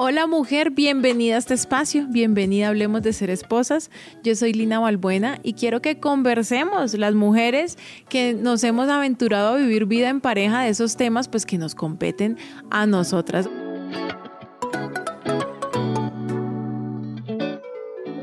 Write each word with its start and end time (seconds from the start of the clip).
Hola 0.00 0.28
mujer, 0.28 0.70
bienvenida 0.70 1.34
a 1.34 1.38
este 1.38 1.54
espacio, 1.54 2.06
bienvenida 2.08 2.66
a 2.66 2.68
Hablemos 2.68 3.02
de 3.02 3.12
Ser 3.12 3.30
Esposas. 3.30 3.90
Yo 4.22 4.36
soy 4.36 4.52
Lina 4.52 4.78
Balbuena 4.78 5.40
y 5.42 5.54
quiero 5.54 5.82
que 5.82 5.98
conversemos 5.98 6.94
las 6.94 7.16
mujeres 7.16 7.76
que 8.08 8.32
nos 8.32 8.62
hemos 8.62 8.88
aventurado 8.88 9.54
a 9.54 9.56
vivir 9.56 9.86
vida 9.86 10.08
en 10.08 10.20
pareja 10.20 10.62
de 10.62 10.68
esos 10.68 10.96
temas 10.96 11.26
pues 11.26 11.44
que 11.44 11.58
nos 11.58 11.74
competen 11.74 12.38
a 12.70 12.86
nosotras. 12.86 13.50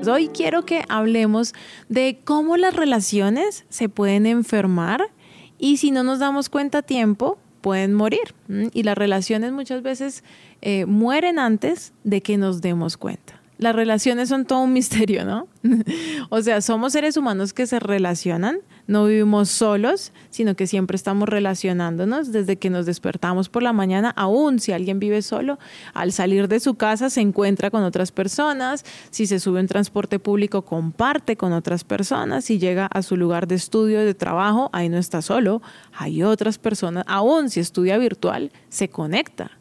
Hoy 0.10 0.30
quiero 0.30 0.66
que 0.66 0.86
hablemos 0.88 1.54
de 1.90 2.22
cómo 2.24 2.56
las 2.56 2.74
relaciones 2.74 3.66
se 3.68 3.90
pueden 3.90 4.28
enfermar 4.28 5.10
y 5.58 5.76
si 5.76 5.92
no 5.92 6.04
nos 6.06 6.20
damos 6.20 6.48
cuenta 6.48 6.78
a 6.78 6.84
tiempo, 6.84 7.38
pueden 7.66 7.96
morir. 7.96 8.36
Y 8.74 8.84
las 8.84 8.96
relaciones 8.96 9.52
muchas 9.52 9.82
veces 9.82 10.24
eh, 10.62 10.86
mueren 10.86 11.40
antes 11.40 11.94
de 12.04 12.22
que 12.22 12.38
nos 12.38 12.62
demos 12.62 12.96
cuenta. 12.96 13.35
Las 13.58 13.76
relaciones 13.76 14.30
son 14.30 14.46
todo 14.46 14.60
un 14.60 14.74
misterio, 14.74 15.24
¿no? 15.24 15.48
o 16.30 16.42
sea, 16.42 16.60
somos 16.62 16.92
seres 16.92 17.16
humanos 17.16 17.54
que 17.54 17.68
se 17.68 17.80
relacionan, 17.80 18.60
no 18.88 19.06
vivimos 19.06 19.50
solos, 19.50 20.12
sino 20.30 20.56
que 20.56 20.68
siempre 20.68 20.96
estamos 20.96 21.30
relacionándonos 21.30 22.32
desde 22.32 22.58
que 22.58 22.70
nos 22.70 22.86
despertamos 22.86 23.48
por 23.48 23.64
la 23.64 23.72
mañana, 23.72 24.12
aún 24.16 24.60
si 24.60 24.74
alguien 24.74 25.00
vive 25.00 25.22
solo, 25.22 25.58
al 25.94 26.12
salir 26.12 26.48
de 26.48 26.60
su 26.60 26.76
casa 26.76 27.10
se 27.10 27.22
encuentra 27.22 27.72
con 27.72 27.84
otras 27.84 28.12
personas, 28.12 28.84
si 29.10 29.26
se 29.26 29.40
sube 29.40 29.62
en 29.62 29.68
transporte 29.68 30.20
público 30.20 30.64
comparte 30.64 31.38
con 31.38 31.54
otras 31.54 31.84
personas, 31.84 32.46
si 32.46 32.60
llega 32.60 32.88
a 32.88 33.02
su 33.02 33.16
lugar 33.16 33.48
de 33.48 33.56
estudio, 33.56 34.02
de 34.02 34.14
trabajo, 34.14 34.70
ahí 34.74 34.90
no 34.90 34.98
está 34.98 35.22
solo, 35.22 35.62
hay 35.94 36.24
otras 36.24 36.58
personas, 36.58 37.06
aún 37.08 37.50
si 37.50 37.62
estudia 37.62 37.98
virtual, 37.98 38.52
se 38.70 38.90
conecta 38.90 39.52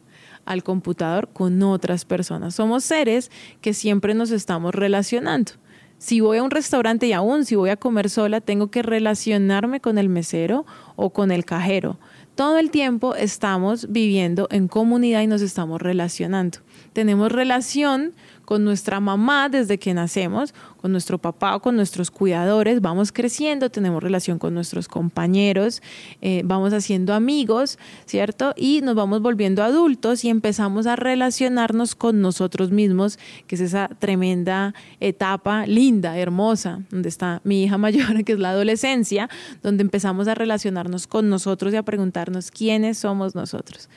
al 0.45 0.63
computador 0.63 1.29
con 1.33 1.61
otras 1.63 2.05
personas. 2.05 2.55
Somos 2.55 2.83
seres 2.83 3.31
que 3.61 3.73
siempre 3.73 4.13
nos 4.13 4.31
estamos 4.31 4.73
relacionando. 4.73 5.53
Si 5.97 6.19
voy 6.19 6.37
a 6.37 6.43
un 6.43 6.51
restaurante 6.51 7.07
y 7.07 7.13
aún 7.13 7.45
si 7.45 7.55
voy 7.55 7.69
a 7.69 7.77
comer 7.77 8.09
sola, 8.09 8.41
tengo 8.41 8.69
que 8.69 8.83
relacionarme 8.83 9.79
con 9.79 9.97
el 9.97 10.09
mesero 10.09 10.65
o 10.95 11.11
con 11.11 11.31
el 11.31 11.45
cajero. 11.45 11.97
Todo 12.35 12.57
el 12.57 12.69
tiempo 12.69 13.15
estamos 13.15 13.87
viviendo 13.89 14.47
en 14.51 14.67
comunidad 14.67 15.21
y 15.21 15.27
nos 15.27 15.41
estamos 15.41 15.81
relacionando. 15.81 16.59
Tenemos 16.91 17.31
relación 17.31 18.13
con 18.45 18.63
nuestra 18.63 18.99
mamá 18.99 19.49
desde 19.49 19.77
que 19.77 19.93
nacemos, 19.93 20.53
con 20.77 20.91
nuestro 20.91 21.17
papá 21.17 21.55
o 21.55 21.61
con 21.61 21.75
nuestros 21.75 22.11
cuidadores, 22.11 22.79
vamos 22.79 23.11
creciendo, 23.11 23.69
tenemos 23.69 24.01
relación 24.01 24.39
con 24.39 24.53
nuestros 24.53 24.87
compañeros, 24.87 25.81
eh, 26.21 26.43
vamos 26.45 26.73
haciendo 26.73 27.13
amigos, 27.13 27.79
¿cierto? 28.05 28.53
Y 28.55 28.81
nos 28.81 28.95
vamos 28.95 29.21
volviendo 29.21 29.63
adultos 29.63 30.23
y 30.23 30.29
empezamos 30.29 30.85
a 30.87 30.95
relacionarnos 30.95 31.95
con 31.95 32.21
nosotros 32.21 32.71
mismos, 32.71 33.17
que 33.47 33.55
es 33.55 33.61
esa 33.61 33.89
tremenda 33.99 34.73
etapa 34.99 35.65
linda, 35.65 36.17
hermosa, 36.17 36.81
donde 36.91 37.09
está 37.09 37.41
mi 37.43 37.63
hija 37.63 37.77
mayor, 37.77 38.23
que 38.25 38.33
es 38.33 38.39
la 38.39 38.51
adolescencia, 38.51 39.29
donde 39.63 39.81
empezamos 39.81 40.27
a 40.27 40.35
relacionarnos 40.35 41.07
con 41.07 41.29
nosotros 41.29 41.73
y 41.73 41.77
a 41.77 41.83
preguntarnos 41.83 42.51
quiénes 42.51 42.99
somos 42.99 43.35
nosotros. 43.35 43.89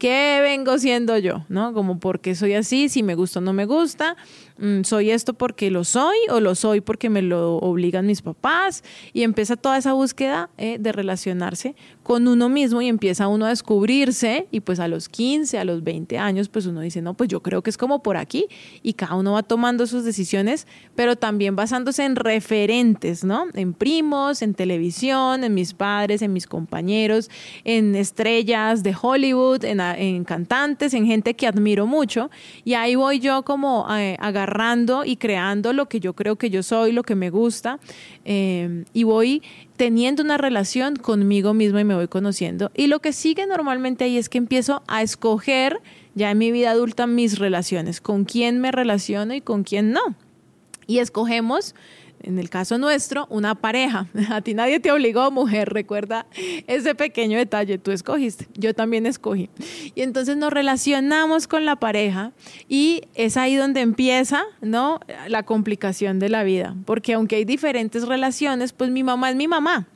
¿Qué 0.00 0.40
vengo 0.42 0.78
siendo 0.78 1.16
yo? 1.18 1.44
¿No? 1.48 1.72
Como 1.72 2.00
porque 2.00 2.34
soy 2.34 2.54
así, 2.54 2.88
si 2.88 3.04
me 3.04 3.14
gusta 3.14 3.38
o 3.38 3.42
no 3.42 3.52
me 3.52 3.66
gusta, 3.66 4.16
Mm, 4.60 4.82
soy 4.82 5.10
esto 5.10 5.32
porque 5.32 5.70
lo 5.70 5.84
soy 5.84 6.16
o 6.28 6.38
lo 6.38 6.54
soy 6.54 6.82
porque 6.82 7.08
me 7.08 7.22
lo 7.22 7.56
obligan 7.56 8.06
mis 8.06 8.20
papás 8.20 8.84
y 9.14 9.22
empieza 9.22 9.56
toda 9.56 9.78
esa 9.78 9.94
búsqueda 9.94 10.50
eh, 10.58 10.76
de 10.78 10.92
relacionarse 10.92 11.74
con 12.02 12.28
uno 12.28 12.50
mismo 12.50 12.82
y 12.82 12.88
empieza 12.88 13.26
uno 13.28 13.46
a 13.46 13.48
descubrirse 13.48 14.48
y 14.50 14.60
pues 14.60 14.78
a 14.78 14.86
los 14.86 15.08
15, 15.08 15.58
a 15.58 15.64
los 15.64 15.82
20 15.82 16.18
años 16.18 16.50
pues 16.50 16.66
uno 16.66 16.82
dice, 16.82 17.00
no, 17.00 17.14
pues 17.14 17.30
yo 17.30 17.40
creo 17.40 17.62
que 17.62 17.70
es 17.70 17.78
como 17.78 18.02
por 18.02 18.18
aquí 18.18 18.48
y 18.82 18.92
cada 18.92 19.14
uno 19.14 19.32
va 19.32 19.42
tomando 19.42 19.86
sus 19.86 20.04
decisiones, 20.04 20.66
pero 20.94 21.16
también 21.16 21.56
basándose 21.56 22.04
en 22.04 22.16
referentes, 22.16 23.24
¿no? 23.24 23.46
En 23.54 23.72
primos, 23.72 24.42
en 24.42 24.52
televisión, 24.52 25.42
en 25.42 25.54
mis 25.54 25.72
padres, 25.72 26.20
en 26.20 26.34
mis 26.34 26.46
compañeros, 26.46 27.30
en 27.64 27.94
estrellas 27.94 28.82
de 28.82 28.94
Hollywood, 29.00 29.64
en, 29.64 30.24
cantantes, 30.24 30.92
en 30.92 31.06
gente 31.06 31.32
que 31.32 31.46
admiro 31.46 31.86
mucho 31.86 32.30
y 32.62 32.74
ahí 32.74 32.94
voy 32.94 33.20
yo 33.20 33.42
como 33.42 33.86
eh, 33.90 34.18
agarrando 34.20 34.49
y 35.04 35.16
creando 35.16 35.72
lo 35.72 35.88
que 35.88 36.00
yo 36.00 36.14
creo 36.14 36.36
que 36.36 36.50
yo 36.50 36.62
soy, 36.62 36.92
lo 36.92 37.02
que 37.02 37.14
me 37.14 37.30
gusta, 37.30 37.78
eh, 38.24 38.84
y 38.92 39.04
voy 39.04 39.42
teniendo 39.76 40.22
una 40.22 40.38
relación 40.38 40.96
conmigo 40.96 41.54
mismo 41.54 41.78
y 41.78 41.84
me 41.84 41.94
voy 41.94 42.08
conociendo. 42.08 42.70
Y 42.74 42.88
lo 42.88 43.00
que 43.00 43.12
sigue 43.12 43.46
normalmente 43.46 44.04
ahí 44.04 44.18
es 44.18 44.28
que 44.28 44.38
empiezo 44.38 44.82
a 44.88 45.02
escoger 45.02 45.80
ya 46.14 46.30
en 46.30 46.38
mi 46.38 46.50
vida 46.50 46.72
adulta 46.72 47.06
mis 47.06 47.38
relaciones, 47.38 48.00
con 48.00 48.24
quién 48.24 48.60
me 48.60 48.72
relaciono 48.72 49.34
y 49.34 49.40
con 49.40 49.62
quién 49.62 49.92
no. 49.92 50.16
Y 50.86 50.98
escogemos 50.98 51.74
en 52.22 52.38
el 52.38 52.50
caso 52.50 52.78
nuestro, 52.78 53.26
una 53.30 53.54
pareja. 53.54 54.06
A 54.30 54.40
ti 54.40 54.54
nadie 54.54 54.80
te 54.80 54.92
obligó, 54.92 55.30
mujer, 55.30 55.72
recuerda 55.72 56.26
ese 56.66 56.94
pequeño 56.94 57.38
detalle, 57.38 57.78
tú 57.78 57.90
escogiste, 57.90 58.48
yo 58.54 58.74
también 58.74 59.06
escogí. 59.06 59.50
Y 59.94 60.02
entonces 60.02 60.36
nos 60.36 60.52
relacionamos 60.52 61.48
con 61.48 61.64
la 61.64 61.76
pareja 61.76 62.32
y 62.68 63.02
es 63.14 63.36
ahí 63.36 63.56
donde 63.56 63.80
empieza, 63.80 64.42
¿no? 64.60 65.00
La 65.28 65.42
complicación 65.44 66.18
de 66.18 66.28
la 66.28 66.42
vida, 66.42 66.76
porque 66.84 67.14
aunque 67.14 67.36
hay 67.36 67.44
diferentes 67.44 68.06
relaciones, 68.06 68.72
pues 68.72 68.90
mi 68.90 69.02
mamá 69.02 69.30
es 69.30 69.36
mi 69.36 69.48
mamá. 69.48 69.88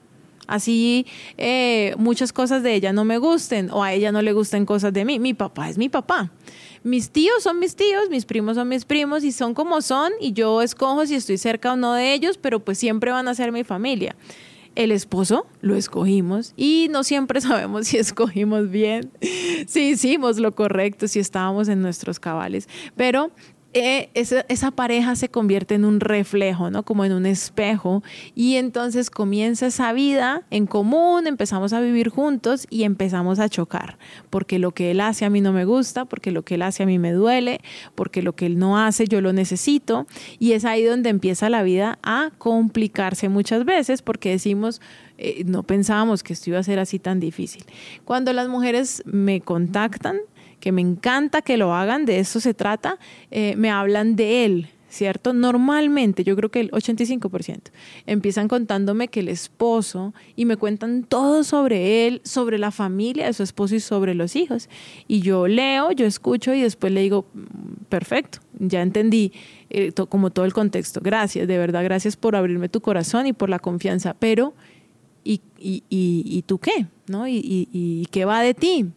Así 0.46 1.06
eh, 1.38 1.94
muchas 1.98 2.32
cosas 2.32 2.62
de 2.62 2.74
ella 2.74 2.92
no 2.92 3.04
me 3.04 3.18
gusten 3.18 3.70
o 3.70 3.82
a 3.82 3.92
ella 3.92 4.12
no 4.12 4.22
le 4.22 4.32
gusten 4.32 4.66
cosas 4.66 4.92
de 4.92 5.04
mí. 5.04 5.18
Mi 5.18 5.34
papá 5.34 5.68
es 5.68 5.78
mi 5.78 5.88
papá 5.88 6.30
mis 6.84 7.10
tíos 7.10 7.42
son 7.42 7.58
mis 7.58 7.74
tíos, 7.74 8.10
mis 8.10 8.26
primos 8.26 8.56
son 8.56 8.68
mis 8.68 8.84
primos 8.84 9.24
y 9.24 9.32
son 9.32 9.54
como 9.54 9.80
son 9.80 10.12
y 10.20 10.34
yo 10.34 10.60
escojo 10.60 11.06
si 11.06 11.14
estoy 11.14 11.38
cerca 11.38 11.72
o 11.72 11.76
no 11.76 11.94
de 11.94 12.12
ellos, 12.12 12.38
pero 12.38 12.60
pues 12.60 12.78
siempre 12.78 13.10
van 13.10 13.26
a 13.26 13.34
ser 13.34 13.50
mi 13.52 13.64
familia. 13.64 14.14
El 14.74 14.92
esposo 14.92 15.46
lo 15.62 15.76
escogimos 15.76 16.52
y 16.56 16.88
no 16.90 17.02
siempre 17.02 17.40
sabemos 17.40 17.88
si 17.88 17.96
escogimos 17.96 18.70
bien, 18.70 19.10
si 19.66 19.88
hicimos 19.88 20.38
lo 20.38 20.54
correcto, 20.54 21.08
si 21.08 21.20
estábamos 21.20 21.68
en 21.68 21.80
nuestros 21.80 22.20
cabales, 22.20 22.68
pero 22.96 23.30
eh, 23.74 24.08
esa, 24.14 24.70
pareja 24.70 25.16
se 25.16 25.28
convierte 25.28 25.74
en 25.74 25.84
un 25.84 25.98
reflejo, 25.98 26.70
¿no? 26.70 26.84
Como 26.84 27.04
en 27.04 27.12
un 27.12 27.26
espejo. 27.26 28.04
Y 28.36 28.54
entonces 28.54 29.10
comienza 29.10 29.66
esa 29.66 29.92
vida 29.92 30.42
en 30.50 30.66
común, 30.66 31.26
empezamos 31.26 31.72
a 31.72 31.80
vivir 31.80 32.08
juntos 32.08 32.68
y 32.70 32.84
empezamos 32.84 33.40
a 33.40 33.48
chocar. 33.48 33.98
Porque 34.30 34.60
lo 34.60 34.70
que 34.70 34.92
él 34.92 35.00
hace 35.00 35.24
a 35.24 35.30
mí 35.30 35.40
no 35.40 35.52
me 35.52 35.64
gusta, 35.64 36.04
porque 36.04 36.30
lo 36.30 36.42
que 36.44 36.54
él 36.54 36.62
hace 36.62 36.84
a 36.84 36.86
mí 36.86 37.00
me 37.00 37.12
duele, 37.12 37.60
porque 37.96 38.22
lo 38.22 38.34
que 38.34 38.46
él 38.46 38.58
no 38.58 38.78
hace 38.78 39.08
yo 39.08 39.20
lo 39.20 39.32
necesito. 39.32 40.06
Y 40.38 40.52
es 40.52 40.64
ahí 40.64 40.84
donde 40.84 41.10
empieza 41.10 41.50
la 41.50 41.64
vida 41.64 41.98
a 42.04 42.30
complicarse 42.38 43.28
muchas 43.28 43.64
veces 43.64 44.02
porque 44.02 44.30
decimos, 44.30 44.80
eh, 45.18 45.42
no 45.46 45.64
pensábamos 45.64 46.22
que 46.22 46.32
esto 46.32 46.50
iba 46.50 46.60
a 46.60 46.62
ser 46.62 46.78
así 46.78 47.00
tan 47.00 47.18
difícil. 47.18 47.64
Cuando 48.04 48.32
las 48.32 48.48
mujeres 48.48 49.02
me 49.04 49.40
contactan, 49.40 50.18
que 50.60 50.72
me 50.72 50.80
encanta 50.80 51.42
que 51.42 51.56
lo 51.56 51.74
hagan, 51.74 52.06
de 52.06 52.18
eso 52.18 52.40
se 52.40 52.54
trata, 52.54 52.98
eh, 53.30 53.54
me 53.56 53.70
hablan 53.70 54.16
de 54.16 54.44
él, 54.44 54.68
¿cierto? 54.94 55.32
Normalmente, 55.32 56.24
yo 56.24 56.36
creo 56.36 56.50
que 56.50 56.60
el 56.60 56.70
85%, 56.70 57.70
empiezan 58.06 58.48
contándome 58.48 59.08
que 59.08 59.20
el 59.20 59.28
esposo 59.28 60.14
y 60.36 60.44
me 60.44 60.56
cuentan 60.56 61.04
todo 61.04 61.44
sobre 61.44 62.06
él, 62.06 62.20
sobre 62.24 62.58
la 62.58 62.70
familia 62.70 63.26
de 63.26 63.32
su 63.32 63.42
esposo 63.42 63.74
y 63.74 63.80
sobre 63.80 64.14
los 64.14 64.36
hijos. 64.36 64.68
Y 65.08 65.20
yo 65.20 65.48
leo, 65.48 65.90
yo 65.92 66.06
escucho 66.06 66.54
y 66.54 66.62
después 66.62 66.92
le 66.92 67.02
digo, 67.02 67.26
mm, 67.34 67.84
perfecto, 67.88 68.38
ya 68.58 68.82
entendí 68.82 69.32
eh, 69.70 69.92
como 70.08 70.30
todo 70.30 70.44
el 70.44 70.52
contexto. 70.52 71.00
Gracias, 71.02 71.48
de 71.48 71.58
verdad, 71.58 71.82
gracias 71.84 72.16
por 72.16 72.36
abrirme 72.36 72.68
tu 72.68 72.80
corazón 72.80 73.26
y 73.26 73.32
por 73.32 73.50
la 73.50 73.58
confianza. 73.58 74.14
Pero, 74.18 74.54
¿y, 75.24 75.40
y, 75.58 75.82
y, 75.90 76.42
tú 76.42 76.58
qué? 76.58 76.86
¿No? 77.08 77.26
¿Y, 77.26 77.40
y 77.44 78.06
qué 78.10 78.24
va 78.24 78.40
de 78.40 78.54
ti? 78.54 78.92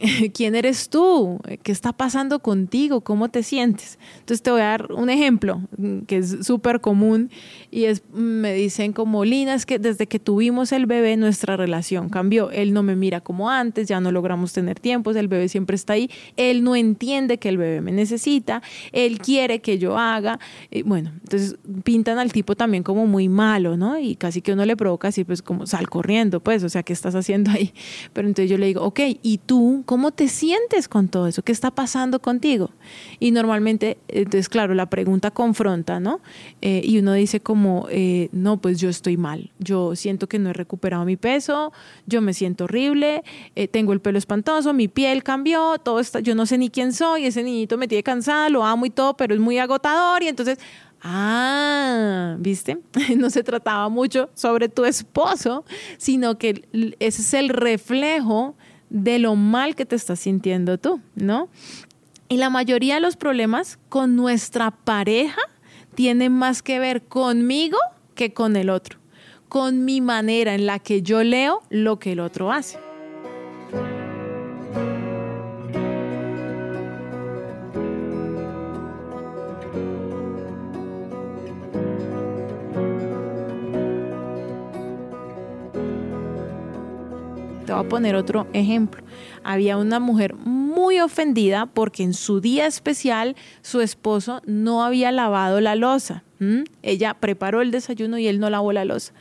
¿Quién 0.34 0.54
eres 0.54 0.88
tú? 0.88 1.40
¿Qué 1.62 1.72
está 1.72 1.92
pasando 1.92 2.40
contigo? 2.40 3.02
¿Cómo 3.02 3.28
te 3.28 3.42
sientes? 3.42 3.98
Entonces 4.20 4.42
te 4.42 4.50
voy 4.50 4.62
a 4.62 4.64
dar 4.64 4.92
un 4.92 5.10
ejemplo 5.10 5.60
mm, 5.76 6.00
que 6.00 6.18
es 6.18 6.38
súper 6.42 6.80
común 6.80 7.30
y 7.70 7.84
es, 7.84 8.02
me 8.12 8.54
dicen 8.54 8.92
como, 8.92 9.24
Lina, 9.24 9.54
es 9.54 9.66
que 9.66 9.78
desde 9.78 10.06
que 10.06 10.18
tuvimos 10.18 10.72
el 10.72 10.86
bebé 10.86 11.16
nuestra 11.16 11.56
relación 11.56 12.08
cambió. 12.08 12.50
Él 12.50 12.72
no 12.72 12.82
me 12.82 12.96
mira 12.96 13.20
como 13.20 13.50
antes, 13.50 13.88
ya 13.88 14.00
no 14.00 14.10
logramos 14.10 14.52
tener 14.52 14.80
tiempos, 14.80 15.16
el 15.16 15.28
bebé 15.28 15.48
siempre 15.48 15.76
está 15.76 15.92
ahí, 15.92 16.10
él 16.36 16.64
no 16.64 16.76
entiende 16.76 17.38
que 17.38 17.50
el 17.50 17.58
bebé 17.58 17.80
me 17.82 17.92
necesita, 17.92 18.62
él 18.92 19.18
quiere 19.18 19.60
que 19.60 19.78
yo 19.78 19.98
haga. 19.98 20.38
Y 20.70 20.82
bueno, 20.82 21.12
entonces 21.22 21.56
pintan 21.84 22.18
al 22.18 22.32
tipo 22.32 22.56
también 22.56 22.82
como 22.82 23.06
muy 23.06 23.28
malo, 23.28 23.76
¿no? 23.76 23.98
Y 23.98 24.16
casi 24.16 24.40
que 24.40 24.52
uno 24.52 24.64
le 24.64 24.76
provoca 24.76 25.08
así, 25.08 25.24
pues 25.24 25.42
como 25.42 25.66
sal 25.66 25.90
corriendo, 25.90 26.40
pues, 26.40 26.64
o 26.64 26.68
sea, 26.70 26.82
¿qué 26.82 26.94
estás 26.94 27.14
haciendo 27.14 27.50
ahí? 27.50 27.74
Pero 28.14 28.28
entonces 28.28 28.50
yo 28.50 28.56
le 28.56 28.66
digo, 28.66 28.82
ok, 28.82 29.00
¿y 29.22 29.38
tú? 29.44 29.84
¿Cómo 29.90 30.12
te 30.12 30.28
sientes 30.28 30.86
con 30.86 31.08
todo 31.08 31.26
eso? 31.26 31.42
¿Qué 31.42 31.50
está 31.50 31.72
pasando 31.72 32.20
contigo? 32.20 32.70
Y 33.18 33.32
normalmente, 33.32 33.98
entonces, 34.06 34.48
claro, 34.48 34.72
la 34.72 34.86
pregunta 34.86 35.32
confronta, 35.32 35.98
¿no? 35.98 36.20
Eh, 36.62 36.80
y 36.84 37.00
uno 37.00 37.12
dice 37.12 37.40
como, 37.40 37.88
eh, 37.90 38.28
no, 38.30 38.58
pues 38.60 38.78
yo 38.78 38.88
estoy 38.88 39.16
mal, 39.16 39.50
yo 39.58 39.96
siento 39.96 40.28
que 40.28 40.38
no 40.38 40.50
he 40.50 40.52
recuperado 40.52 41.04
mi 41.04 41.16
peso, 41.16 41.72
yo 42.06 42.20
me 42.20 42.34
siento 42.34 42.66
horrible, 42.66 43.24
eh, 43.56 43.66
tengo 43.66 43.92
el 43.92 43.98
pelo 44.00 44.16
espantoso, 44.16 44.72
mi 44.72 44.86
piel 44.86 45.24
cambió, 45.24 45.76
todo 45.78 45.98
está, 45.98 46.20
yo 46.20 46.36
no 46.36 46.46
sé 46.46 46.56
ni 46.56 46.70
quién 46.70 46.92
soy, 46.92 47.26
ese 47.26 47.42
niñito 47.42 47.76
me 47.76 47.88
tiene 47.88 48.04
cansada, 48.04 48.48
lo 48.48 48.64
amo 48.64 48.86
y 48.86 48.90
todo, 48.90 49.16
pero 49.16 49.34
es 49.34 49.40
muy 49.40 49.58
agotador 49.58 50.22
y 50.22 50.28
entonces 50.28 50.60
Ah, 51.02 52.36
¿viste? 52.38 52.78
No 53.16 53.30
se 53.30 53.42
trataba 53.42 53.88
mucho 53.88 54.28
sobre 54.34 54.68
tu 54.68 54.84
esposo, 54.84 55.64
sino 55.96 56.38
que 56.38 56.62
ese 57.00 57.22
es 57.22 57.34
el 57.34 57.48
reflejo 57.48 58.54
de 58.90 59.18
lo 59.18 59.36
mal 59.36 59.74
que 59.74 59.86
te 59.86 59.96
estás 59.96 60.20
sintiendo 60.20 60.78
tú, 60.78 61.00
¿no? 61.14 61.48
Y 62.28 62.36
la 62.36 62.50
mayoría 62.50 62.94
de 62.96 63.00
los 63.00 63.16
problemas 63.16 63.78
con 63.88 64.14
nuestra 64.14 64.70
pareja 64.70 65.40
tienen 65.94 66.32
más 66.32 66.62
que 66.62 66.78
ver 66.78 67.02
conmigo 67.02 67.78
que 68.14 68.32
con 68.32 68.56
el 68.56 68.70
otro, 68.70 68.98
con 69.48 69.84
mi 69.84 70.00
manera 70.00 70.54
en 70.54 70.66
la 70.66 70.78
que 70.78 71.02
yo 71.02 71.24
leo 71.24 71.62
lo 71.70 71.98
que 71.98 72.12
el 72.12 72.20
otro 72.20 72.52
hace. 72.52 72.78
A 87.80 87.88
poner 87.88 88.14
otro 88.14 88.46
ejemplo. 88.52 89.02
Había 89.42 89.76
una 89.76 90.00
mujer 90.00 90.34
muy 90.34 91.00
ofendida 91.00 91.66
porque 91.66 92.02
en 92.02 92.14
su 92.14 92.40
día 92.40 92.66
especial 92.66 93.36
su 93.62 93.80
esposo 93.80 94.42
no 94.46 94.84
había 94.84 95.12
lavado 95.12 95.60
la 95.60 95.74
losa. 95.74 96.24
Ella 96.82 97.14
preparó 97.14 97.60
el 97.60 97.70
desayuno 97.70 98.16
y 98.16 98.26
él 98.26 98.40
no 98.40 98.48
lavó 98.48 98.72
la 98.72 98.84
losa. 98.84 99.12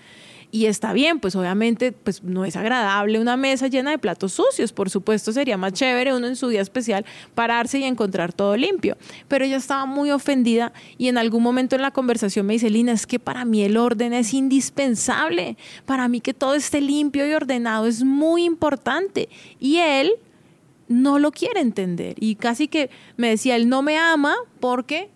Y 0.51 0.65
está 0.65 0.93
bien, 0.93 1.19
pues 1.19 1.35
obviamente 1.35 1.91
pues 1.91 2.23
no 2.23 2.43
es 2.43 2.55
agradable 2.55 3.19
una 3.19 3.37
mesa 3.37 3.67
llena 3.67 3.91
de 3.91 3.99
platos 3.99 4.33
sucios, 4.33 4.73
por 4.73 4.89
supuesto 4.89 5.31
sería 5.31 5.57
más 5.57 5.73
chévere 5.73 6.15
uno 6.15 6.25
en 6.25 6.35
su 6.35 6.47
día 6.47 6.61
especial 6.61 7.05
pararse 7.35 7.77
y 7.77 7.83
encontrar 7.83 8.33
todo 8.33 8.57
limpio. 8.57 8.97
Pero 9.27 9.45
ella 9.45 9.57
estaba 9.57 9.85
muy 9.85 10.09
ofendida 10.09 10.73
y 10.97 11.07
en 11.07 11.19
algún 11.19 11.43
momento 11.43 11.75
en 11.75 11.83
la 11.83 11.91
conversación 11.91 12.47
me 12.47 12.53
dice, 12.53 12.71
Lina, 12.71 12.93
es 12.93 13.05
que 13.05 13.19
para 13.19 13.45
mí 13.45 13.61
el 13.61 13.77
orden 13.77 14.11
es 14.11 14.33
indispensable, 14.33 15.55
para 15.85 16.07
mí 16.07 16.19
que 16.19 16.33
todo 16.33 16.55
esté 16.55 16.81
limpio 16.81 17.27
y 17.27 17.33
ordenado 17.33 17.85
es 17.85 18.03
muy 18.03 18.43
importante. 18.43 19.29
Y 19.59 19.77
él 19.77 20.13
no 20.87 21.19
lo 21.19 21.31
quiere 21.31 21.59
entender 21.59 22.15
y 22.19 22.33
casi 22.33 22.67
que 22.67 22.89
me 23.17 23.29
decía, 23.29 23.55
él 23.55 23.69
no 23.69 23.83
me 23.83 23.99
ama 23.99 24.35
porque 24.59 25.11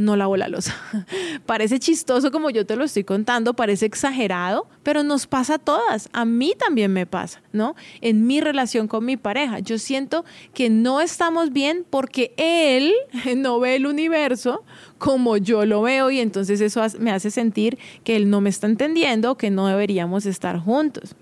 no 0.00 0.16
lavo 0.16 0.36
la 0.36 0.48
losa. 0.48 0.76
parece 1.46 1.78
chistoso 1.78 2.30
como 2.30 2.50
yo 2.50 2.66
te 2.66 2.76
lo 2.76 2.84
estoy 2.84 3.04
contando, 3.04 3.54
parece 3.54 3.86
exagerado, 3.86 4.66
pero 4.82 5.02
nos 5.02 5.26
pasa 5.26 5.54
a 5.54 5.58
todas. 5.58 6.08
A 6.12 6.24
mí 6.24 6.54
también 6.58 6.92
me 6.92 7.06
pasa, 7.06 7.42
¿no? 7.52 7.76
En 8.00 8.26
mi 8.26 8.40
relación 8.40 8.88
con 8.88 9.04
mi 9.04 9.16
pareja. 9.16 9.60
Yo 9.60 9.78
siento 9.78 10.24
que 10.54 10.70
no 10.70 11.00
estamos 11.00 11.52
bien 11.52 11.84
porque 11.88 12.34
él 12.36 12.92
no 13.36 13.60
ve 13.60 13.76
el 13.76 13.86
universo 13.86 14.64
como 14.98 15.36
yo 15.36 15.64
lo 15.64 15.82
veo 15.82 16.10
y 16.10 16.20
entonces 16.20 16.60
eso 16.60 16.82
me 16.98 17.10
hace 17.10 17.30
sentir 17.30 17.78
que 18.04 18.16
él 18.16 18.28
no 18.28 18.40
me 18.40 18.50
está 18.50 18.66
entendiendo, 18.66 19.36
que 19.36 19.50
no 19.50 19.66
deberíamos 19.66 20.26
estar 20.26 20.58
juntos. 20.58 21.14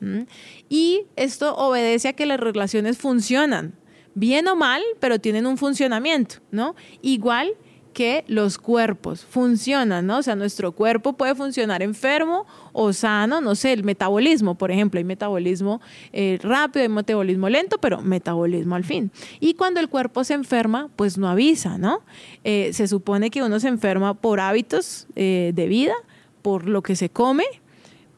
Y 0.68 1.02
esto 1.16 1.54
obedece 1.56 2.08
a 2.08 2.12
que 2.12 2.26
las 2.26 2.40
relaciones 2.40 2.98
funcionan, 2.98 3.74
bien 4.14 4.48
o 4.48 4.56
mal, 4.56 4.82
pero 4.98 5.20
tienen 5.20 5.46
un 5.46 5.56
funcionamiento, 5.56 6.36
¿no? 6.50 6.74
Igual 7.02 7.54
que 7.98 8.24
los 8.28 8.58
cuerpos 8.58 9.24
funcionan, 9.24 10.06
¿no? 10.06 10.18
O 10.18 10.22
sea, 10.22 10.36
nuestro 10.36 10.70
cuerpo 10.70 11.14
puede 11.14 11.34
funcionar 11.34 11.82
enfermo 11.82 12.46
o 12.72 12.92
sano, 12.92 13.40
no 13.40 13.56
sé, 13.56 13.72
el 13.72 13.82
metabolismo, 13.82 14.54
por 14.54 14.70
ejemplo, 14.70 14.98
hay 14.98 15.04
metabolismo 15.04 15.80
eh, 16.12 16.38
rápido, 16.40 16.84
hay 16.84 16.88
metabolismo 16.90 17.48
lento, 17.48 17.78
pero 17.80 18.00
metabolismo 18.00 18.76
al 18.76 18.84
fin. 18.84 19.10
Y 19.40 19.54
cuando 19.54 19.80
el 19.80 19.88
cuerpo 19.88 20.22
se 20.22 20.34
enferma, 20.34 20.90
pues 20.94 21.18
no 21.18 21.28
avisa, 21.28 21.76
¿no? 21.76 22.02
Eh, 22.44 22.70
se 22.72 22.86
supone 22.86 23.30
que 23.30 23.42
uno 23.42 23.58
se 23.58 23.66
enferma 23.66 24.14
por 24.14 24.38
hábitos 24.38 25.08
eh, 25.16 25.50
de 25.52 25.66
vida, 25.66 25.94
por 26.40 26.68
lo 26.68 26.82
que 26.82 26.94
se 26.94 27.10
come, 27.10 27.46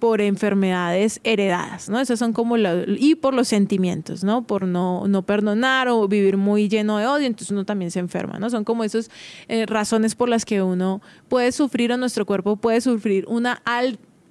por 0.00 0.20
enfermedades 0.20 1.20
heredadas, 1.22 1.88
¿no? 1.88 2.00
Esas 2.00 2.18
son 2.18 2.32
como 2.32 2.56
la, 2.56 2.84
y 2.88 3.14
por 3.14 3.34
los 3.34 3.46
sentimientos, 3.46 4.24
¿no? 4.24 4.46
Por 4.46 4.66
no, 4.66 5.06
no 5.06 5.22
perdonar 5.22 5.88
o 5.88 6.08
vivir 6.08 6.38
muy 6.38 6.68
lleno 6.68 6.98
de 6.98 7.06
odio, 7.06 7.26
entonces 7.26 7.52
uno 7.52 7.64
también 7.64 7.90
se 7.90 8.00
enferma, 8.00 8.38
¿no? 8.38 8.50
Son 8.50 8.64
como 8.64 8.82
esas 8.82 9.10
eh, 9.46 9.66
razones 9.66 10.16
por 10.16 10.28
las 10.28 10.44
que 10.44 10.62
uno 10.62 11.02
puede 11.28 11.52
sufrir 11.52 11.92
o 11.92 11.98
nuestro 11.98 12.26
cuerpo 12.26 12.56
puede 12.56 12.80
sufrir 12.80 13.26
una, 13.28 13.62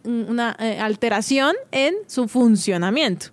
una 0.03 0.57
eh, 0.59 0.79
alteración 0.79 1.55
en 1.71 1.93
su 2.07 2.27
funcionamiento. 2.27 3.27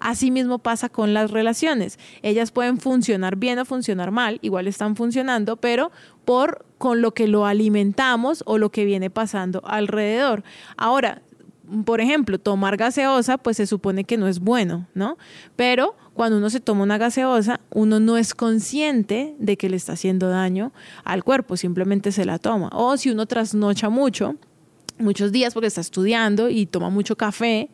Así 0.00 0.30
mismo 0.30 0.58
pasa 0.58 0.88
con 0.88 1.12
las 1.12 1.30
relaciones. 1.30 1.98
Ellas 2.22 2.50
pueden 2.50 2.78
funcionar 2.78 3.36
bien 3.36 3.58
o 3.58 3.66
funcionar 3.66 4.10
mal, 4.10 4.38
igual 4.40 4.66
están 4.66 4.96
funcionando, 4.96 5.56
pero 5.56 5.92
por 6.24 6.64
con 6.78 7.02
lo 7.02 7.12
que 7.12 7.28
lo 7.28 7.44
alimentamos 7.44 8.42
o 8.46 8.56
lo 8.56 8.70
que 8.70 8.86
viene 8.86 9.10
pasando 9.10 9.62
alrededor. 9.66 10.44
Ahora, 10.78 11.20
por 11.84 12.00
ejemplo, 12.00 12.38
tomar 12.38 12.76
gaseosa, 12.76 13.38
pues 13.38 13.56
se 13.56 13.66
supone 13.66 14.04
que 14.04 14.16
no 14.16 14.28
es 14.28 14.40
bueno, 14.40 14.86
¿no? 14.94 15.16
Pero 15.56 15.96
cuando 16.12 16.38
uno 16.38 16.50
se 16.50 16.60
toma 16.60 16.82
una 16.82 16.98
gaseosa, 16.98 17.60
uno 17.70 18.00
no 18.00 18.16
es 18.16 18.34
consciente 18.34 19.34
de 19.38 19.56
que 19.56 19.68
le 19.68 19.76
está 19.76 19.94
haciendo 19.94 20.28
daño 20.28 20.72
al 21.04 21.24
cuerpo, 21.24 21.56
simplemente 21.56 22.12
se 22.12 22.24
la 22.24 22.38
toma. 22.38 22.70
O 22.72 22.96
si 22.96 23.10
uno 23.10 23.26
trasnocha 23.26 23.88
mucho, 23.88 24.36
muchos 24.98 25.32
días 25.32 25.54
porque 25.54 25.66
está 25.66 25.80
estudiando 25.80 26.48
y 26.48 26.66
toma 26.66 26.90
mucho 26.90 27.16
café 27.16 27.68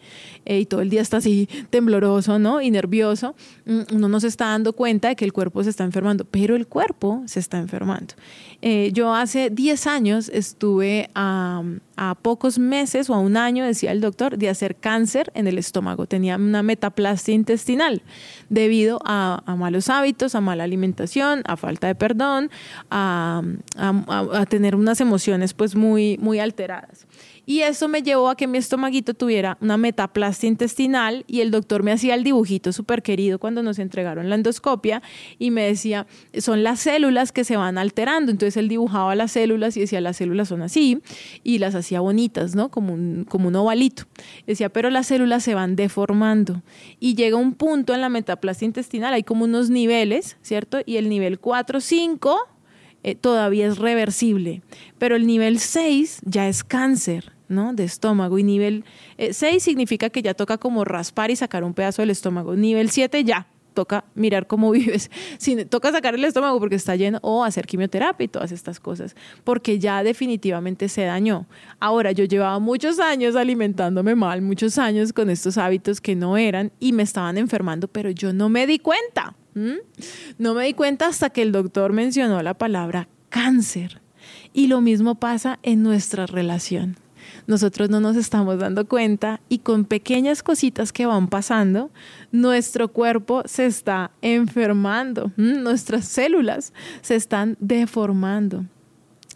eh, 0.46 0.60
y 0.60 0.66
todo 0.66 0.80
el 0.80 0.90
día 0.90 1.02
está 1.02 1.18
así 1.18 1.48
tembloroso, 1.70 2.38
¿no? 2.38 2.60
Y 2.62 2.70
nervioso, 2.70 3.34
mm, 3.66 3.94
uno 3.94 4.08
no 4.08 4.20
se 4.20 4.28
está 4.28 4.46
dando 4.46 4.72
cuenta 4.72 5.08
de 5.08 5.16
que 5.16 5.24
el 5.24 5.32
cuerpo 5.32 5.62
se 5.62 5.70
está 5.70 5.84
enfermando, 5.84 6.24
pero 6.24 6.56
el 6.56 6.66
cuerpo 6.66 7.22
se 7.26 7.40
está 7.40 7.58
enfermando. 7.58 8.14
Eh, 8.62 8.90
yo 8.92 9.14
hace 9.14 9.50
10 9.50 9.86
años 9.86 10.28
estuve 10.28 11.10
a, 11.14 11.62
pocos 12.22 12.58
meses 12.58 13.10
o 13.10 13.14
a 13.14 13.18
un 13.18 13.36
año, 13.36 13.62
decía 13.66 13.92
el 13.92 14.00
doctor, 14.00 14.38
de 14.38 14.48
hacer 14.48 14.74
cáncer 14.74 15.30
en 15.34 15.46
el 15.46 15.58
estómago. 15.58 16.06
Tenía 16.06 16.36
una 16.36 16.62
metaplastia 16.62 17.34
intestinal 17.34 18.02
debido 18.48 19.00
a, 19.04 19.42
malos 19.58 19.90
hábitos, 19.90 20.34
a 20.34 20.40
mala 20.40 20.64
alimentación, 20.64 21.42
a 21.44 21.58
falta 21.58 21.88
de 21.88 21.94
perdón, 21.94 22.50
a, 22.90 23.42
a 23.76 24.46
tener 24.46 24.76
unas 24.76 25.02
emociones 25.02 25.52
pues 25.52 25.74
muy, 25.74 26.16
muy 26.22 26.38
alteradas. 26.38 27.06
Y 27.46 27.62
eso 27.62 27.88
me 27.88 28.02
llevó 28.02 28.28
a 28.28 28.36
que 28.36 28.46
mi 28.46 28.58
estomaguito 28.58 29.14
tuviera 29.14 29.58
una 29.60 29.76
metaplastia 29.76 30.48
intestinal 30.48 31.24
y 31.26 31.40
el 31.40 31.50
doctor 31.50 31.82
me 31.82 31.92
hacía 31.92 32.14
el 32.14 32.22
dibujito 32.22 32.72
súper 32.72 33.02
querido 33.02 33.38
cuando 33.38 33.62
nos 33.62 33.78
entregaron 33.78 34.28
la 34.28 34.36
endoscopia 34.36 35.02
y 35.38 35.50
me 35.50 35.64
decía, 35.64 36.06
son 36.38 36.62
las 36.62 36.80
células 36.80 37.32
que 37.32 37.44
se 37.44 37.56
van 37.56 37.78
alterando. 37.78 38.30
Entonces 38.30 38.56
él 38.56 38.68
dibujaba 38.68 39.14
las 39.14 39.32
células 39.32 39.76
y 39.76 39.80
decía, 39.80 40.00
las 40.00 40.18
células 40.18 40.48
son 40.48 40.62
así 40.62 41.00
y 41.42 41.58
las 41.58 41.74
hacía 41.74 42.00
bonitas, 42.00 42.54
¿no? 42.54 42.70
Como 42.70 42.94
un, 42.94 43.26
como 43.28 43.48
un 43.48 43.56
ovalito. 43.56 44.04
Decía, 44.46 44.68
pero 44.68 44.90
las 44.90 45.06
células 45.06 45.42
se 45.42 45.54
van 45.54 45.76
deformando 45.76 46.62
y 47.00 47.14
llega 47.14 47.36
un 47.36 47.54
punto 47.54 47.94
en 47.94 48.00
la 48.00 48.08
metaplastia 48.08 48.66
intestinal, 48.66 49.14
hay 49.14 49.22
como 49.22 49.44
unos 49.44 49.70
niveles, 49.70 50.36
¿cierto? 50.42 50.78
Y 50.86 50.96
el 50.96 51.08
nivel 51.08 51.38
4, 51.40 51.80
5 51.80 52.49
eh, 53.02 53.14
todavía 53.14 53.66
es 53.66 53.78
reversible, 53.78 54.62
pero 54.98 55.16
el 55.16 55.26
nivel 55.26 55.58
6 55.58 56.20
ya 56.24 56.48
es 56.48 56.64
cáncer. 56.64 57.32
¿no? 57.50 57.74
de 57.74 57.82
estómago 57.82 58.38
y 58.38 58.44
nivel 58.44 58.84
6 59.18 59.42
eh, 59.42 59.58
significa 59.58 60.08
que 60.08 60.22
ya 60.22 60.34
toca 60.34 60.56
como 60.56 60.84
raspar 60.84 61.32
y 61.32 61.36
sacar 61.36 61.64
un 61.64 61.74
pedazo 61.74 62.00
del 62.00 62.10
estómago. 62.10 62.54
Nivel 62.54 62.90
7 62.90 63.24
ya 63.24 63.48
toca 63.74 64.04
mirar 64.14 64.46
cómo 64.46 64.70
vives. 64.72 65.10
Si 65.38 65.64
toca 65.64 65.92
sacar 65.92 66.14
el 66.14 66.24
estómago 66.24 66.58
porque 66.58 66.76
está 66.76 66.96
lleno 66.96 67.18
o 67.22 67.44
hacer 67.44 67.66
quimioterapia 67.66 68.24
y 68.24 68.28
todas 68.28 68.52
estas 68.52 68.80
cosas, 68.80 69.16
porque 69.44 69.78
ya 69.78 70.02
definitivamente 70.02 70.88
se 70.88 71.02
dañó. 71.02 71.46
Ahora, 71.78 72.12
yo 72.12 72.24
llevaba 72.24 72.58
muchos 72.58 73.00
años 73.00 73.36
alimentándome 73.36 74.14
mal, 74.14 74.42
muchos 74.42 74.78
años 74.78 75.12
con 75.12 75.30
estos 75.30 75.58
hábitos 75.58 76.00
que 76.00 76.14
no 76.14 76.36
eran 76.36 76.72
y 76.78 76.92
me 76.92 77.02
estaban 77.02 77.38
enfermando, 77.38 77.88
pero 77.88 78.10
yo 78.10 78.32
no 78.32 78.48
me 78.48 78.66
di 78.66 78.78
cuenta. 78.78 79.34
No 80.38 80.54
me 80.54 80.64
di 80.64 80.74
cuenta 80.74 81.06
hasta 81.06 81.30
que 81.30 81.42
el 81.42 81.52
doctor 81.52 81.92
mencionó 81.92 82.42
la 82.42 82.54
palabra 82.54 83.08
cáncer. 83.28 84.00
Y 84.52 84.66
lo 84.66 84.80
mismo 84.80 85.14
pasa 85.16 85.58
en 85.62 85.82
nuestra 85.82 86.26
relación. 86.26 86.96
Nosotros 87.46 87.90
no 87.90 88.00
nos 88.00 88.16
estamos 88.16 88.58
dando 88.58 88.86
cuenta 88.86 89.40
y 89.48 89.58
con 89.58 89.84
pequeñas 89.84 90.42
cositas 90.42 90.92
que 90.92 91.06
van 91.06 91.28
pasando, 91.28 91.90
nuestro 92.32 92.88
cuerpo 92.88 93.42
se 93.46 93.66
está 93.66 94.10
enfermando, 94.22 95.32
nuestras 95.36 96.06
células 96.06 96.72
se 97.02 97.16
están 97.16 97.56
deformando. 97.60 98.64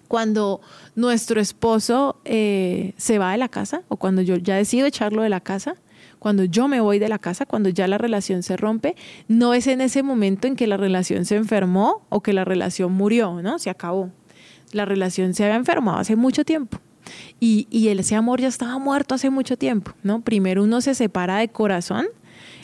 Cuando 0.09 0.61
nuestro 0.95 1.41
esposo 1.41 2.21
eh, 2.25 2.93
se 2.97 3.19
va 3.19 3.33
de 3.33 3.39
la 3.39 3.49
casa 3.49 3.83
o 3.89 3.97
cuando 3.97 4.23
yo 4.23 4.37
ya 4.37 4.57
decido 4.57 4.87
echarlo 4.87 5.23
de 5.23 5.29
la 5.29 5.41
casa, 5.41 5.77
cuando 6.19 6.45
yo 6.45 6.69
me 6.69 6.81
voy 6.81 6.99
de 6.99 7.09
la 7.09 7.19
casa, 7.19 7.47
cuando 7.47 7.69
ya 7.69 7.87
la 7.87 7.99
relación 7.99 8.43
se 8.43 8.57
rompe, 8.57 8.97
no 9.29 9.55
es 9.55 9.67
en 9.67 9.81
ese 9.81 10.03
momento 10.03 10.47
en 10.47 10.57
que 10.57 10.67
la 10.67 10.77
relación 10.77 11.25
se 11.25 11.37
enfermó 11.37 12.07
o 12.09 12.23
que 12.23 12.33
la 12.33 12.45
relación 12.45 12.93
murió, 12.93 13.43
¿no? 13.43 13.59
Se 13.59 13.71
acabó. 13.71 14.11
La 14.73 14.85
relación 14.85 15.35
se 15.35 15.45
había 15.45 15.57
enfermado 15.57 15.99
hace 15.99 16.17
mucho 16.17 16.45
tiempo. 16.45 16.79
Y, 17.41 17.67
y 17.71 17.89
ese 17.89 18.15
amor 18.15 18.41
ya 18.41 18.49
estaba 18.49 18.79
muerto 18.79 19.15
hace 19.15 19.31
mucho 19.31 19.59
tiempo, 19.59 19.93
¿no? 20.03 20.23
Primero 20.23 20.63
uno 20.63 20.81
se 20.81 20.95
separa 20.95 21.39
de 21.39 21.49
corazón, 21.49 22.07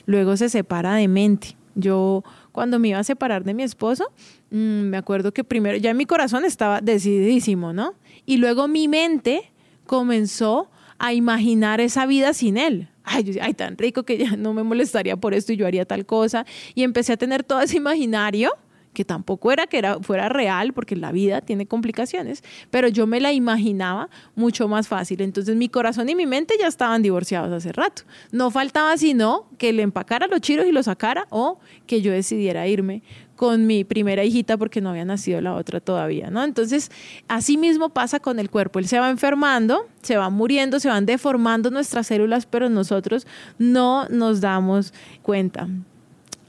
luego 0.06 0.36
se 0.36 0.48
separa 0.48 0.94
de 0.94 1.08
mente. 1.08 1.56
Yo 1.74 2.24
cuando 2.52 2.78
me 2.78 2.88
iba 2.88 2.98
a 2.98 3.04
separar 3.04 3.44
de 3.44 3.54
mi 3.54 3.62
esposo, 3.62 4.10
mm, 4.50 4.56
me 4.56 4.96
acuerdo 4.96 5.32
que 5.32 5.44
primero, 5.44 5.76
ya 5.76 5.94
mi 5.94 6.06
corazón 6.06 6.44
estaba 6.44 6.80
decididísimo, 6.80 7.72
¿no? 7.72 7.94
Y 8.26 8.38
luego 8.38 8.68
mi 8.68 8.88
mente 8.88 9.52
comenzó 9.86 10.70
a 10.98 11.12
imaginar 11.14 11.80
esa 11.80 12.06
vida 12.06 12.32
sin 12.34 12.56
él. 12.56 12.88
Ay, 13.04 13.38
ay, 13.40 13.54
tan 13.54 13.76
rico 13.78 14.04
que 14.04 14.18
ya 14.18 14.36
no 14.36 14.52
me 14.52 14.62
molestaría 14.62 15.16
por 15.16 15.34
esto 15.34 15.52
y 15.52 15.56
yo 15.56 15.66
haría 15.66 15.84
tal 15.84 16.06
cosa. 16.06 16.44
Y 16.74 16.82
empecé 16.82 17.12
a 17.14 17.16
tener 17.16 17.42
todo 17.44 17.60
ese 17.60 17.76
imaginario 17.76 18.52
que 18.92 19.04
tampoco 19.04 19.52
era 19.52 19.66
que 19.66 19.78
era, 19.78 20.00
fuera 20.00 20.28
real, 20.28 20.72
porque 20.72 20.96
la 20.96 21.12
vida 21.12 21.40
tiene 21.40 21.66
complicaciones, 21.66 22.42
pero 22.70 22.88
yo 22.88 23.06
me 23.06 23.20
la 23.20 23.32
imaginaba 23.32 24.08
mucho 24.34 24.68
más 24.68 24.88
fácil. 24.88 25.20
Entonces 25.20 25.56
mi 25.56 25.68
corazón 25.68 26.08
y 26.08 26.14
mi 26.14 26.26
mente 26.26 26.54
ya 26.58 26.66
estaban 26.66 27.02
divorciados 27.02 27.52
hace 27.52 27.72
rato. 27.72 28.02
No 28.32 28.50
faltaba 28.50 28.96
sino 28.96 29.48
que 29.58 29.72
le 29.72 29.82
empacara 29.82 30.26
los 30.26 30.40
chiros 30.40 30.66
y 30.66 30.72
los 30.72 30.86
sacara 30.86 31.26
o 31.30 31.60
que 31.86 32.02
yo 32.02 32.12
decidiera 32.12 32.66
irme 32.66 33.02
con 33.36 33.66
mi 33.66 33.84
primera 33.84 34.22
hijita 34.22 34.58
porque 34.58 34.82
no 34.82 34.90
había 34.90 35.06
nacido 35.06 35.40
la 35.40 35.54
otra 35.54 35.80
todavía, 35.80 36.28
¿no? 36.30 36.44
Entonces, 36.44 36.90
así 37.26 37.56
mismo 37.56 37.88
pasa 37.88 38.20
con 38.20 38.38
el 38.38 38.50
cuerpo. 38.50 38.78
Él 38.78 38.86
se 38.86 38.98
va 38.98 39.08
enfermando, 39.08 39.88
se 40.02 40.18
va 40.18 40.28
muriendo, 40.28 40.78
se 40.78 40.88
van 40.88 41.06
deformando 41.06 41.70
nuestras 41.70 42.08
células, 42.08 42.44
pero 42.44 42.68
nosotros 42.68 43.26
no 43.58 44.06
nos 44.10 44.42
damos 44.42 44.92
cuenta 45.22 45.68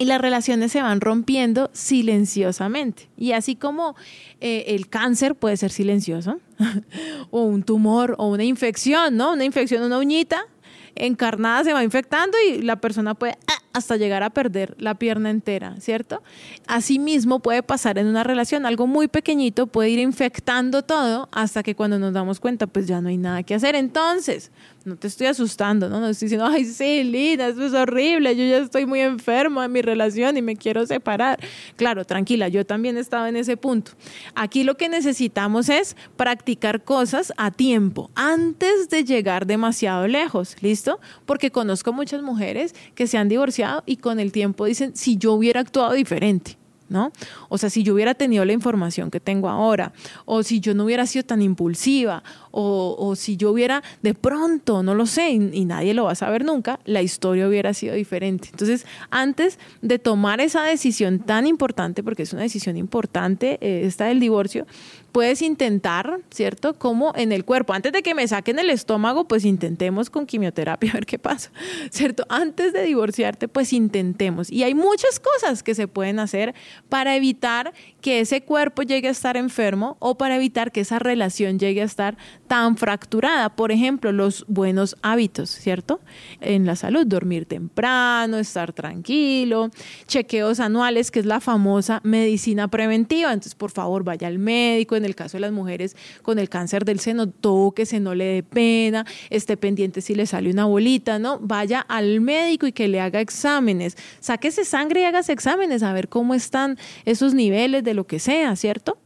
y 0.01 0.05
las 0.05 0.19
relaciones 0.19 0.71
se 0.71 0.81
van 0.81 0.99
rompiendo 0.99 1.69
silenciosamente. 1.73 3.07
Y 3.17 3.33
así 3.33 3.55
como 3.55 3.95
eh, 4.39 4.65
el 4.69 4.89
cáncer 4.89 5.35
puede 5.35 5.57
ser 5.57 5.69
silencioso, 5.69 6.39
o 7.29 7.43
un 7.43 7.61
tumor, 7.61 8.15
o 8.17 8.29
una 8.29 8.43
infección, 8.43 9.15
¿no? 9.15 9.33
Una 9.33 9.45
infección, 9.45 9.83
una 9.83 9.99
uñita 9.99 10.47
encarnada 10.95 11.63
se 11.63 11.73
va 11.73 11.83
infectando 11.83 12.35
y 12.49 12.63
la 12.63 12.77
persona 12.77 13.13
puede 13.13 13.37
ah, 13.47 13.60
hasta 13.73 13.97
llegar 13.97 14.23
a 14.23 14.29
perder 14.29 14.75
la 14.77 14.95
pierna 14.95 15.29
entera, 15.29 15.75
¿cierto? 15.79 16.21
Asimismo 16.67 17.39
puede 17.39 17.63
pasar 17.63 17.97
en 17.97 18.07
una 18.07 18.23
relación, 18.23 18.65
algo 18.65 18.87
muy 18.87 19.07
pequeñito 19.07 19.67
puede 19.67 19.89
ir 19.89 19.99
infectando 19.99 20.81
todo 20.81 21.29
hasta 21.31 21.63
que 21.63 21.75
cuando 21.75 21.99
nos 21.99 22.13
damos 22.13 22.39
cuenta 22.39 22.67
pues 22.67 22.87
ya 22.87 23.01
no 23.01 23.09
hay 23.09 23.17
nada 23.17 23.43
que 23.43 23.55
hacer. 23.55 23.75
Entonces, 23.75 24.51
no 24.83 24.95
te 24.95 25.07
estoy 25.07 25.27
asustando, 25.27 25.89
¿no? 25.89 25.99
No 25.99 26.07
estoy 26.07 26.25
diciendo, 26.25 26.47
ay, 26.47 26.65
sí, 26.65 27.03
Lina, 27.03 27.47
esto 27.47 27.65
es 27.65 27.73
horrible, 27.73 28.35
yo 28.35 28.43
ya 28.43 28.57
estoy 28.57 28.85
muy 28.85 28.99
enfermo 29.01 29.63
en 29.63 29.71
mi 29.71 29.81
relación 29.81 30.37
y 30.37 30.41
me 30.41 30.55
quiero 30.55 30.85
separar. 30.85 31.39
Claro, 31.75 32.03
tranquila, 32.03 32.47
yo 32.47 32.65
también 32.65 32.97
estaba 32.97 33.29
en 33.29 33.35
ese 33.35 33.57
punto. 33.57 33.91
Aquí 34.33 34.63
lo 34.63 34.75
que 34.75 34.89
necesitamos 34.89 35.69
es 35.69 35.95
practicar 36.17 36.83
cosas 36.83 37.31
a 37.37 37.51
tiempo, 37.51 38.09
antes 38.15 38.89
de 38.89 39.03
llegar 39.03 39.45
demasiado 39.45 40.07
lejos, 40.07 40.55
¿listo? 40.61 40.99
Porque 41.25 41.51
conozco 41.51 41.93
muchas 41.93 42.21
mujeres 42.21 42.73
que 42.95 43.07
se 43.07 43.17
han 43.17 43.29
divorciado 43.29 43.60
y 43.85 43.97
con 43.97 44.19
el 44.19 44.31
tiempo 44.31 44.65
dicen, 44.65 44.95
si 44.95 45.17
yo 45.17 45.33
hubiera 45.33 45.59
actuado 45.61 45.93
diferente. 45.93 46.57
¿No? 46.91 47.11
O 47.49 47.57
sea, 47.57 47.69
si 47.69 47.83
yo 47.83 47.93
hubiera 47.93 48.13
tenido 48.13 48.45
la 48.45 48.53
información 48.53 49.09
que 49.09 49.19
tengo 49.19 49.49
ahora, 49.49 49.93
o 50.25 50.43
si 50.43 50.59
yo 50.59 50.75
no 50.75 50.83
hubiera 50.83 51.07
sido 51.07 51.23
tan 51.23 51.41
impulsiva, 51.41 52.21
o, 52.51 53.15
si 53.15 53.37
yo 53.37 53.51
hubiera 53.51 53.81
de 54.01 54.13
pronto, 54.13 54.83
no 54.83 54.93
lo 54.93 55.05
sé, 55.05 55.29
y, 55.31 55.65
nadie 55.65 55.93
lo 55.93 56.03
va 56.03 56.11
a 56.11 56.15
saber 56.15 56.43
nunca, 56.43 56.79
la 56.85 57.01
historia 57.01 57.47
hubiera 57.47 57.73
sido 57.73 57.95
diferente. 57.95 58.49
Entonces, 58.51 58.85
antes 59.09 59.57
de 59.81 59.99
tomar 59.99 60.41
esa 60.41 60.63
decisión 60.63 61.19
tan 61.19 61.47
importante, 61.47 62.03
porque 62.03 62.23
es 62.23 62.33
una 62.33 62.41
decisión 62.41 62.75
importante, 62.75 63.57
eh, 63.61 63.83
esta 63.85 64.05
del 64.05 64.19
divorcio, 64.19 64.67
puedes 65.11 65.41
intentar, 65.41 66.19
¿cierto? 66.31 66.73
Como 66.73 67.13
en 67.15 67.31
el 67.31 67.45
cuerpo. 67.45 67.73
Antes 67.73 67.91
de 67.91 68.01
que 68.01 68.15
me 68.15 68.27
saquen 68.27 68.59
el 68.59 68.69
estómago, 68.69 69.27
pues 69.27 69.45
intentemos 69.45 70.09
con 70.09 70.25
quimioterapia 70.25 70.91
a 70.91 70.93
ver 70.93 71.05
qué 71.05 71.19
pasa, 71.19 71.51
¿cierto? 71.89 72.25
Antes 72.29 72.73
de 72.73 72.83
divorciarte, 72.83 73.47
pues 73.47 73.73
intentemos. 73.73 74.51
Y 74.51 74.63
hay 74.63 74.73
muchas 74.73 75.19
cosas 75.19 75.63
que 75.63 75.75
se 75.75 75.87
pueden 75.87 76.19
hacer 76.19 76.53
para 76.89 77.15
evitar 77.15 77.73
que 78.01 78.19
ese 78.19 78.41
cuerpo 78.41 78.81
llegue 78.81 79.07
a 79.07 79.11
estar 79.11 79.37
enfermo 79.37 79.97
o 79.99 80.17
para 80.17 80.35
evitar 80.35 80.71
que 80.71 80.81
esa 80.81 80.99
relación 80.99 81.59
llegue 81.59 81.81
a 81.81 81.85
estar 81.85 82.17
tan 82.47 82.77
fracturada. 82.77 83.49
Por 83.55 83.71
ejemplo, 83.71 84.11
los 84.11 84.45
buenos 84.47 84.97
hábitos, 85.01 85.49
¿cierto? 85.49 86.01
En 86.39 86.65
la 86.65 86.75
salud, 86.75 87.05
dormir 87.05 87.45
temprano, 87.45 88.37
estar 88.37 88.73
tranquilo, 88.73 89.69
chequeos 90.07 90.59
anuales, 90.59 91.11
que 91.11 91.19
es 91.19 91.25
la 91.25 91.39
famosa 91.39 92.01
medicina 92.03 92.67
preventiva. 92.67 93.31
Entonces, 93.31 93.55
por 93.55 93.71
favor, 93.71 94.03
vaya 94.03 94.27
al 94.27 94.39
médico. 94.39 94.95
En 94.95 95.05
el 95.05 95.15
caso 95.15 95.37
de 95.37 95.41
las 95.41 95.51
mujeres 95.51 95.95
con 96.23 96.39
el 96.39 96.49
cáncer 96.49 96.85
del 96.85 96.99
seno, 96.99 97.29
tóquese, 97.29 97.99
no 97.99 98.15
le 98.15 98.25
dé 98.25 98.43
pena, 98.43 99.05
esté 99.29 99.57
pendiente 99.57 100.01
si 100.01 100.15
le 100.15 100.25
sale 100.25 100.49
una 100.49 100.65
bolita, 100.65 101.19
¿no? 101.19 101.39
Vaya 101.39 101.81
al 101.81 102.21
médico 102.21 102.67
y 102.67 102.71
que 102.71 102.87
le 102.87 102.99
haga 102.99 103.21
exámenes. 103.21 103.97
Sáquese 104.19 104.65
sangre 104.65 105.01
y 105.01 105.03
hágase 105.05 105.31
exámenes 105.31 105.83
a 105.83 105.93
ver 105.93 106.09
cómo 106.09 106.33
están 106.33 106.70
esos 107.05 107.33
niveles 107.33 107.83
de 107.83 107.93
lo 107.93 108.05
que 108.05 108.19
sea, 108.19 108.55
¿cierto? 108.55 108.97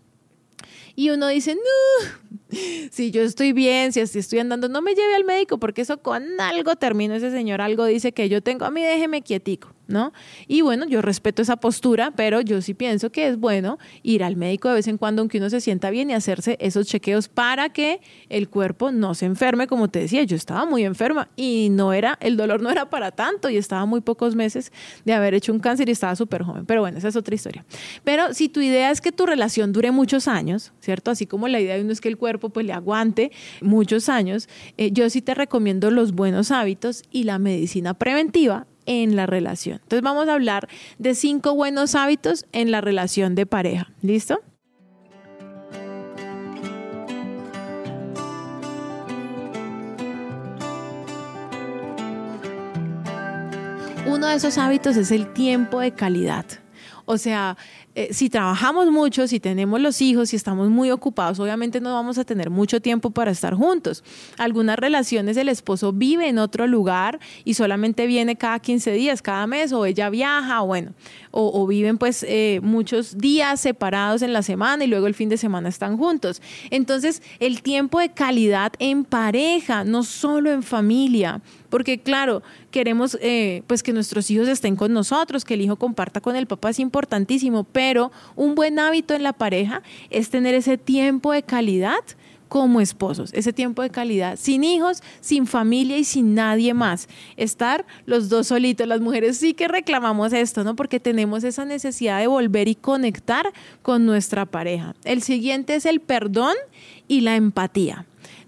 Y 0.96 1.10
uno 1.10 1.28
dice, 1.28 1.56
no, 1.56 2.58
si 2.92 3.12
yo 3.12 3.22
estoy 3.22 3.52
bien, 3.52 3.92
si 3.92 4.00
estoy 4.00 4.40
andando, 4.40 4.70
no 4.70 4.82
me 4.82 4.96
lleve 4.96 5.16
al 5.16 5.26
médico 5.26 5.58
porque 5.60 5.82
eso 5.82 6.02
con 6.02 6.40
algo 6.40 6.76
termino. 6.78 7.14
Ese 7.14 7.32
señor 7.32 7.62
algo 7.62 7.86
dice 7.86 8.14
que 8.14 8.30
yo 8.30 8.42
tengo, 8.42 8.66
a 8.66 8.72
mí 8.72 8.82
déjeme 8.82 9.22
quietico. 9.22 9.75
¿No? 9.88 10.14
Y 10.48 10.62
bueno, 10.62 10.86
yo 10.88 11.02
respeto 11.02 11.42
esa 11.42 11.58
postura, 11.58 12.12
pero 12.12 12.42
yo 12.42 12.62
sí 12.62 12.74
pienso 12.74 13.12
que 13.12 13.28
es 13.28 13.38
bueno 13.38 13.78
ir 14.04 14.24
al 14.24 14.36
médico 14.36 14.70
de 14.70 14.76
vez 14.76 14.88
en 14.88 14.98
cuando, 14.98 15.22
aunque 15.22 15.38
uno 15.38 15.50
se 15.50 15.62
sienta 15.62 15.90
bien, 15.90 16.10
y 16.10 16.14
hacerse 16.14 16.58
esos 16.60 16.88
chequeos 16.88 17.28
para 17.28 17.70
que 17.70 18.02
el 18.30 18.50
cuerpo 18.50 18.92
no 18.92 19.14
se 19.14 19.26
enferme, 19.26 19.68
como 19.68 19.88
te 19.90 20.00
decía, 20.00 20.24
yo 20.24 20.36
estaba 20.36 20.66
muy 20.66 20.84
enferma 20.84 21.30
y 21.36 21.70
no 21.72 21.94
era, 21.94 22.18
el 22.22 22.38
dolor 22.38 22.62
no 22.62 22.70
era 22.70 22.90
para 22.90 23.12
tanto 23.12 23.50
y 23.50 23.58
estaba 23.58 23.86
muy 23.86 24.02
pocos 24.02 24.36
meses 24.36 24.72
de 25.04 25.14
haber 25.14 25.34
hecho 25.34 25.54
un 25.54 25.60
cáncer 25.60 25.90
y 25.90 25.92
estaba 25.92 26.16
súper 26.16 26.44
joven, 26.44 26.66
pero 26.66 26.82
bueno, 26.82 26.98
esa 26.98 27.08
es 27.08 27.16
otra 27.16 27.36
historia. 27.36 27.66
Pero 28.04 28.34
si 28.34 28.50
tu 28.50 28.62
idea 28.62 28.92
es 28.92 29.02
que 29.02 29.12
tu 29.12 29.26
relación 29.26 29.72
dure 29.72 29.92
muchos 29.92 30.28
años, 30.28 30.74
¿cierto? 30.80 31.12
Así 31.12 31.26
como 31.26 31.48
la 31.48 31.60
idea 31.60 31.76
de 31.76 31.82
uno 31.82 31.92
es 31.92 32.02
que 32.02 32.10
el 32.10 32.18
cuerpo 32.18 32.50
pues 32.50 32.66
le 32.66 32.74
aguante 32.74 33.32
muchos 33.62 34.10
años, 34.10 34.48
eh, 34.78 34.92
yo 34.92 35.10
sí 35.10 35.22
te 35.22 35.34
recomiendo 35.34 35.92
los 35.92 36.14
buenos 36.14 36.52
hábitos 36.52 37.04
y 37.12 37.24
la 37.24 37.40
medicina 37.40 37.94
preventiva 37.94 38.68
en 38.86 39.16
la 39.16 39.26
relación. 39.26 39.80
Entonces 39.82 40.02
vamos 40.02 40.28
a 40.28 40.34
hablar 40.34 40.68
de 40.98 41.16
cinco 41.16 41.56
buenos 41.56 41.96
hábitos 41.96 42.46
en 42.52 42.72
la 42.72 42.82
relación 42.82 43.36
de 43.36 43.46
pareja. 43.46 43.92
¿Listo? 44.02 44.42
Uno 54.08 54.28
de 54.28 54.36
esos 54.36 54.58
hábitos 54.58 54.98
es 54.98 55.12
el 55.12 55.34
tiempo 55.34 55.80
de 55.80 55.92
calidad. 55.92 56.46
O 57.06 57.18
sea, 57.18 57.58
eh, 57.98 58.10
si 58.12 58.30
trabajamos 58.30 58.92
mucho, 58.92 59.26
si 59.26 59.40
tenemos 59.40 59.80
los 59.80 60.02
hijos, 60.02 60.30
si 60.32 60.36
estamos 60.36 60.70
muy 60.70 60.92
ocupados, 60.92 61.40
obviamente 61.40 61.80
no 61.80 61.94
vamos 61.94 62.18
a 62.18 62.26
tener 62.26 62.50
mucho 62.50 62.82
tiempo 62.82 63.12
para 63.12 63.32
estar 63.32 63.54
juntos. 63.54 64.04
Algunas 64.38 64.78
relaciones 64.78 65.38
el 65.38 65.48
esposo 65.48 65.94
vive 65.94 66.28
en 66.28 66.38
otro 66.38 66.68
lugar 66.68 67.22
y 67.46 67.54
solamente 67.54 68.06
viene 68.06 68.36
cada 68.36 68.60
15 68.60 68.92
días, 68.92 69.22
cada 69.22 69.48
mes, 69.48 69.72
o 69.72 69.86
ella 69.86 70.10
viaja, 70.10 70.62
o 70.62 70.68
bueno, 70.68 70.92
o, 71.32 71.66
viven 71.68 71.98
pues 71.98 72.26
eh, 72.28 72.60
muchos 72.62 73.18
días 73.18 73.62
separados 73.62 74.22
en 74.22 74.34
la 74.34 74.42
semana 74.42 74.84
y 74.84 74.88
luego 74.88 75.08
el 75.08 75.14
fin 75.14 75.30
de 75.30 75.38
semana 75.38 75.70
están 75.70 75.98
juntos. 75.98 76.42
Entonces, 76.72 77.22
el 77.40 77.62
tiempo 77.62 78.00
de 78.00 78.10
calidad 78.10 78.74
en 78.80 79.06
pareja, 79.06 79.86
no 79.86 80.04
solo 80.04 80.52
en 80.52 80.64
familia, 80.64 81.42
porque 81.70 82.00
claro, 82.00 82.44
queremos 82.72 83.18
eh, 83.22 83.64
pues 83.68 83.84
que 83.84 83.92
nuestros 83.94 84.30
hijos 84.32 84.48
estén 84.48 84.76
con 84.76 84.94
nosotros, 84.94 85.44
que 85.44 85.56
el 85.56 85.62
hijo 85.62 85.76
comparta 85.76 86.22
con 86.22 86.36
el 86.36 86.48
papá 86.48 86.70
es 86.70 86.80
importantísimo, 86.80 87.64
pero 87.66 87.85
un 88.36 88.56
buen 88.56 88.80
hábito 88.80 89.14
en 89.14 89.24
la 89.24 89.34
pareja 89.34 89.82
es 90.10 90.30
tener 90.30 90.56
ese 90.56 90.78
tiempo 90.78 91.32
de 91.32 91.44
calidad 91.44 92.00
como 92.48 92.80
esposos, 92.80 93.34
ese 93.34 93.54
tiempo 93.54 93.82
de 93.82 93.90
calidad, 93.90 94.38
sin 94.38 94.64
hijos, 94.64 95.02
sin 95.20 95.48
familia 95.48 95.98
y 95.98 96.04
sin 96.04 96.36
nadie 96.36 96.74
más. 96.74 97.10
Estar 97.38 97.86
los 98.06 98.30
dos 98.30 98.48
solitos, 98.48 98.88
las 98.88 99.02
mujeres 99.02 99.38
sí 99.38 99.54
que 99.54 99.68
reclamamos 99.68 100.32
esto, 100.32 100.64
¿no? 100.64 100.76
Porque 100.76 101.00
tenemos 101.00 101.44
esa 101.44 101.66
necesidad 101.66 102.20
de 102.20 102.28
volver 102.28 102.68
y 102.68 102.76
conectar 102.76 103.52
con 103.82 104.06
nuestra 104.06 104.46
pareja. 104.46 104.96
El 105.04 105.22
siguiente 105.22 105.76
es 105.76 105.86
el 105.86 106.00
perdón 106.00 106.56
y 107.08 107.22
la 107.22 107.36
empatía. 107.36 108.06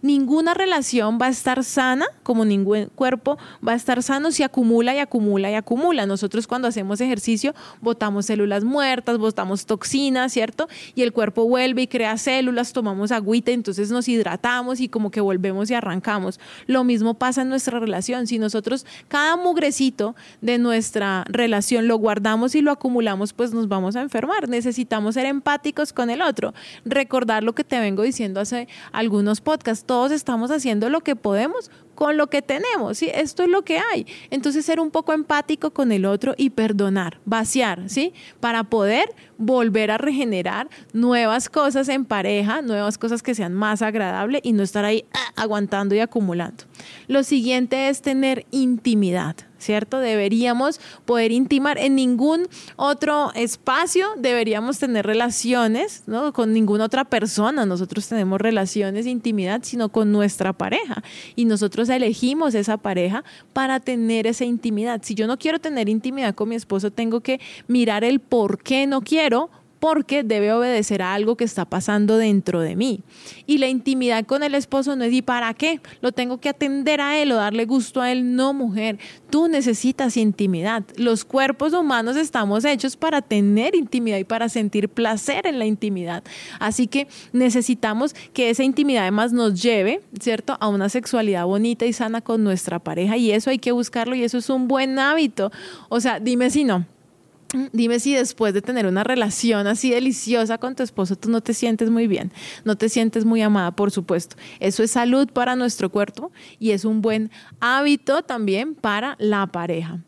Ninguna 0.08 0.54
relación 0.54 1.20
va 1.22 1.26
a 1.26 1.30
estar 1.30 1.66
sana, 1.66 2.06
como 2.24 2.46
ningún 2.46 2.86
cuerpo 2.96 3.38
va 3.66 3.74
a 3.74 3.76
estar 3.76 4.02
sano 4.02 4.32
si 4.32 4.42
acumula 4.42 4.96
y 4.96 5.00
acumula 5.00 5.52
y 5.52 5.56
acumula. 5.56 6.06
Nosotros 6.06 6.48
cuando 6.48 6.70
hacemos 6.70 7.02
ejercicio 7.02 7.54
botamos 7.82 8.28
células 8.28 8.64
muertas, 8.64 9.18
botamos 9.18 9.66
toxinas, 9.66 10.32
¿cierto? 10.32 10.70
Y 10.96 11.02
el 11.02 11.12
cuerpo 11.12 11.46
vuelve 11.46 11.82
y 11.82 11.88
crea 11.88 12.18
células, 12.18 12.72
tomamos 12.72 13.12
agüita, 13.12 13.52
entonces 13.52 13.92
nos 13.92 14.08
hidratamos 14.08 14.80
y 14.80 14.88
como 14.88 15.12
que 15.12 15.20
volvemos 15.20 15.70
y 15.72 15.74
arrancamos. 15.74 16.40
Lo 16.68 16.86
mismo 16.86 17.16
pasa 17.16 17.42
en 17.42 17.50
nuestra 17.50 17.78
relación. 17.78 18.28
Si 18.28 18.40
nosotros 18.40 18.86
cada 19.10 19.36
mugrecito 19.36 20.16
de 20.40 20.58
nuestra 20.58 21.26
relación 21.28 21.90
lo 21.90 21.98
guardamos 21.98 22.56
y 22.56 22.62
lo 22.62 22.72
acumulamos, 22.72 23.34
pues 23.34 23.54
nos 23.54 23.68
vamos 23.68 23.98
a 23.98 24.02
enfermar. 24.04 24.48
Necesitamos 24.48 25.16
ser 25.16 25.26
empáticos 25.26 25.92
con 25.92 26.10
el 26.10 26.22
otro. 26.22 26.54
Recordar 26.86 27.44
lo 27.44 27.54
que 27.54 27.66
te 27.66 27.78
vengo 27.78 28.04
diciendo 28.04 28.40
hace 28.40 28.70
algunos 28.94 29.42
podcasts. 29.42 29.86
Todos 29.98 30.12
estamos 30.12 30.51
haciendo 30.51 30.92
lo 30.92 31.01
que 31.01 31.16
podemos 31.16 31.72
con 31.98 32.16
lo 32.16 32.27
que 32.27 32.44
tenemos, 32.44 33.00
¿sí? 33.00 33.10
Esto 33.12 33.42
es 33.42 33.50
lo 33.50 33.63
que 33.63 33.80
hay. 33.80 34.06
Entonces 34.30 34.63
ser 34.63 34.80
un 34.80 34.92
poco 34.92 35.13
empático 35.13 35.72
con 35.72 35.92
el 35.92 36.06
otro 36.06 36.36
y 36.38 36.51
perdonar, 36.51 37.20
vaciar, 37.25 37.89
¿sí? 37.89 38.13
Para 38.39 38.66
poder 38.66 39.16
volver 39.39 39.89
a 39.89 39.98
regenerar 39.98 40.70
nuevas 40.94 41.50
cosas 41.50 41.89
en 41.89 42.06
pareja, 42.06 42.62
nuevas 42.62 43.00
cosas 43.00 43.24
que 43.24 43.34
sean 43.34 43.56
más 43.56 43.82
agradables 43.82 44.42
y 44.44 44.54
no 44.54 44.62
estar 44.62 44.86
ahí 44.86 45.06
ah, 45.12 45.42
aguantando 45.42 45.96
y 45.96 46.00
acumulando. 46.00 46.66
Lo 47.08 47.24
siguiente 47.24 47.89
es 47.89 48.04
tener 48.04 48.46
intimidad. 48.51 49.36
¿cierto? 49.60 50.00
Deberíamos 50.00 50.80
poder 51.06 51.32
intimar 51.32 51.77
en 51.77 51.96
ningún 51.96 52.48
otro 52.75 53.32
espacio, 53.34 54.08
deberíamos 54.18 54.80
tener 54.80 55.06
relaciones, 55.06 56.04
¿no? 56.08 56.34
Con 56.34 56.54
ninguna 56.54 56.86
otra 56.86 57.06
persona, 57.06 57.66
nosotros 57.66 58.08
tenemos 58.08 58.39
relaciones 58.39 59.06
de 59.06 59.12
intimidad, 59.12 59.62
sino 59.63 59.89
con 59.89 60.12
nuestra 60.12 60.54
pareja. 60.54 61.04
Y 61.36 61.46
nosotros 61.46 61.87
elegimos 61.96 62.56
esa 62.56 62.77
pareja 62.77 63.24
para 63.53 63.79
tener 63.79 64.27
esa 64.27 64.46
intimidad. 64.46 65.01
Si 65.03 65.15
yo 65.15 65.27
no 65.27 65.38
quiero 65.38 65.60
tener 65.60 65.89
intimidad 65.89 66.36
con 66.36 66.50
mi 66.50 66.56
esposo, 66.56 66.91
tengo 66.91 67.22
que 67.22 67.39
mirar 67.67 68.03
el 68.03 68.20
por 68.20 68.62
qué 68.62 68.88
no 68.88 69.01
quiero 69.01 69.50
porque 69.88 70.22
debe 70.22 70.51
obedecer 70.51 71.01
a 71.01 71.13
algo 71.13 71.38
que 71.38 71.46
está 71.46 71.63
pasando 71.63 72.17
dentro 72.17 72.60
de 72.60 72.75
mí. 72.75 73.03
Y 73.46 73.58
la 73.58 73.70
intimidad 73.70 74.25
con 74.25 74.44
el 74.44 74.53
esposo 74.53 74.98
no 74.98 75.06
es 75.06 75.13
¿y 75.13 75.22
para 75.22 75.53
qué? 75.53 75.79
Lo 76.01 76.12
tengo 76.12 76.41
que 76.41 76.50
atender 76.50 77.00
a 77.00 77.17
él 77.17 77.32
o 77.32 77.38
darle 77.38 77.63
gusto 77.63 78.01
a 78.01 78.12
él. 78.12 78.36
No, 78.36 78.51
mujer, 78.51 79.00
tú 79.29 79.48
necesitas 79.48 80.17
intimidad. 80.17 80.84
Los 80.98 81.24
cuerpos 81.24 81.72
humanos 81.72 82.17
estamos 82.17 82.65
hechos 82.65 82.98
para 82.98 83.22
tener 83.22 83.75
intimidad 83.75 84.17
y 84.17 84.25
para 84.25 84.50
sentir 84.50 84.89
placer 84.89 85.48
en 85.48 85.58
la 85.58 85.65
intimidad. 85.65 86.22
Así 86.60 86.88
que 86.88 87.08
necesitamos 87.32 88.13
que 88.34 88.50
esa 88.50 88.65
intimidad 88.65 89.03
además 89.03 89.32
nos 89.32 89.63
lleve, 89.63 90.01
¿cierto?, 90.20 90.58
a 90.60 90.67
una 90.67 90.89
sexualidad 90.89 91.46
bonita 91.46 91.86
y 91.86 91.94
sana 91.94 92.20
con 92.20 92.44
nuestra 92.44 92.79
pareja 92.79 93.15
y 93.15 93.32
eso 93.32 93.51
hay 93.51 93.60
que 93.60 93.72
buscarlo 93.72 94.15
y 94.15 94.24
eso 94.25 94.38
es 94.38 94.50
un 94.50 94.67
buen 94.67 95.00
hábito. 95.00 95.50
O 95.88 96.01
sea, 96.01 96.20
dime 96.20 96.50
si 96.50 96.65
no. 96.65 96.97
Dime 97.72 98.00
si 98.00 98.13
después 98.13 98.54
de 98.54 98.62
tener 98.62 98.86
una 98.86 99.04
relación 99.04 99.68
así 99.68 99.89
deliciosa 99.89 100.58
con 100.58 100.75
tu 100.75 100.84
esposo 100.84 101.16
tú 101.16 101.30
no 101.30 101.42
te 101.42 101.54
sientes 101.54 101.89
muy 101.89 102.08
bien, 102.08 102.32
no 102.66 102.75
te 102.75 102.89
sientes 102.89 103.25
muy 103.25 103.42
amada, 103.42 103.72
por 103.72 103.92
supuesto. 103.92 104.36
Eso 104.60 104.84
es 104.84 104.92
salud 104.92 105.30
para 105.32 105.56
nuestro 105.56 105.89
cuerpo 105.89 106.32
y 106.60 106.72
es 106.72 106.84
un 106.86 107.01
buen 107.01 107.32
hábito 107.60 108.22
también 108.24 108.75
para 108.75 109.16
la 109.20 109.48
pareja. 109.48 110.00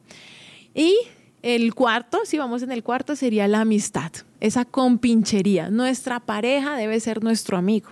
Y 0.74 0.96
el 1.41 1.74
cuarto, 1.74 2.19
si 2.25 2.38
vamos 2.38 2.63
en 2.63 2.72
el 2.72 2.84
cuarto, 2.84 3.15
sería 3.15 3.48
la 3.48 3.62
amistad, 3.62 4.12
esa 4.41 4.65
compinchería. 4.65 5.69
Nuestra 5.69 6.19
pareja 6.19 6.75
debe 6.75 7.00
ser 7.00 7.24
nuestro 7.24 7.58
amigo. 7.58 7.89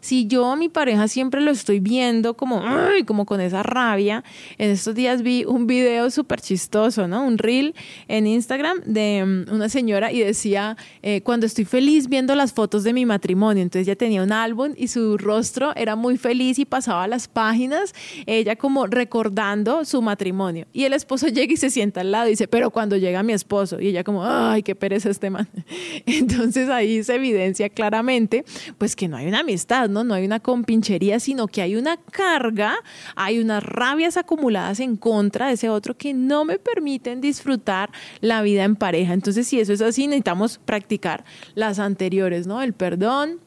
Si 0.00 0.26
yo 0.26 0.50
a 0.50 0.56
mi 0.56 0.68
pareja 0.68 1.08
siempre 1.08 1.40
lo 1.40 1.50
estoy 1.50 1.80
viendo 1.80 2.34
como, 2.34 2.62
como 3.06 3.26
con 3.26 3.40
esa 3.40 3.62
rabia, 3.62 4.24
en 4.58 4.70
estos 4.70 4.94
días 4.94 5.22
vi 5.22 5.44
un 5.44 5.66
video 5.66 6.10
súper 6.10 6.40
chistoso, 6.40 7.08
¿no? 7.08 7.24
Un 7.24 7.38
reel 7.38 7.74
en 8.08 8.26
Instagram 8.26 8.80
de 8.84 9.24
mm, 9.48 9.52
una 9.54 9.68
señora 9.68 10.12
y 10.12 10.20
decía, 10.20 10.76
eh, 11.02 11.20
cuando 11.22 11.46
estoy 11.46 11.64
feliz 11.64 12.08
viendo 12.08 12.34
las 12.34 12.52
fotos 12.52 12.84
de 12.84 12.92
mi 12.92 13.06
matrimonio, 13.06 13.62
entonces 13.62 13.86
ya 13.86 13.96
tenía 13.96 14.22
un 14.22 14.32
álbum 14.32 14.72
y 14.76 14.88
su 14.88 15.18
rostro 15.18 15.74
era 15.76 15.96
muy 15.96 16.16
feliz 16.16 16.58
y 16.58 16.64
pasaba 16.64 17.06
las 17.08 17.28
páginas, 17.28 17.94
ella 18.26 18.56
como 18.56 18.86
recordando 18.86 19.84
su 19.84 20.02
matrimonio. 20.02 20.66
Y 20.72 20.84
el 20.84 20.92
esposo 20.92 21.26
llega 21.36 21.52
y 21.52 21.56
se 21.56 21.70
sienta 21.70 22.00
al 22.00 22.12
lado 22.12 22.26
y 22.26 22.30
dice, 22.30 22.48
pero 22.48 22.70
cuando 22.70 22.96
llega 22.96 23.22
mi 23.22 23.32
esposo, 23.32 23.80
y 23.80 23.88
ella 23.88 24.04
como, 24.04 24.24
ay, 24.24 24.62
qué 24.62 24.74
pereza 24.74 25.10
este 25.10 25.30
man. 25.30 25.48
Entonces 26.06 26.68
ahí 26.68 27.02
se 27.02 27.14
evidencia 27.14 27.68
claramente, 27.68 28.44
pues 28.78 28.96
que 28.96 29.08
no 29.08 29.16
hay 29.16 29.26
una 29.26 29.40
amistad 29.40 29.65
¿no? 29.88 30.04
No 30.04 30.14
hay 30.14 30.24
una 30.24 30.40
compinchería, 30.40 31.20
sino 31.20 31.48
que 31.48 31.62
hay 31.62 31.76
una 31.76 31.96
carga, 31.96 32.76
hay 33.14 33.38
unas 33.38 33.62
rabias 33.62 34.16
acumuladas 34.16 34.80
en 34.80 34.96
contra 34.96 35.48
de 35.48 35.54
ese 35.54 35.68
otro 35.68 35.96
que 35.96 36.14
no 36.14 36.44
me 36.44 36.58
permiten 36.58 37.20
disfrutar 37.20 37.90
la 38.20 38.42
vida 38.42 38.64
en 38.64 38.76
pareja. 38.76 39.12
Entonces, 39.12 39.46
si 39.46 39.60
eso 39.60 39.72
es 39.72 39.82
así, 39.82 40.06
necesitamos 40.06 40.58
practicar 40.58 41.24
las 41.54 41.78
anteriores, 41.78 42.46
¿no? 42.46 42.62
El 42.62 42.72
perdón, 42.72 43.40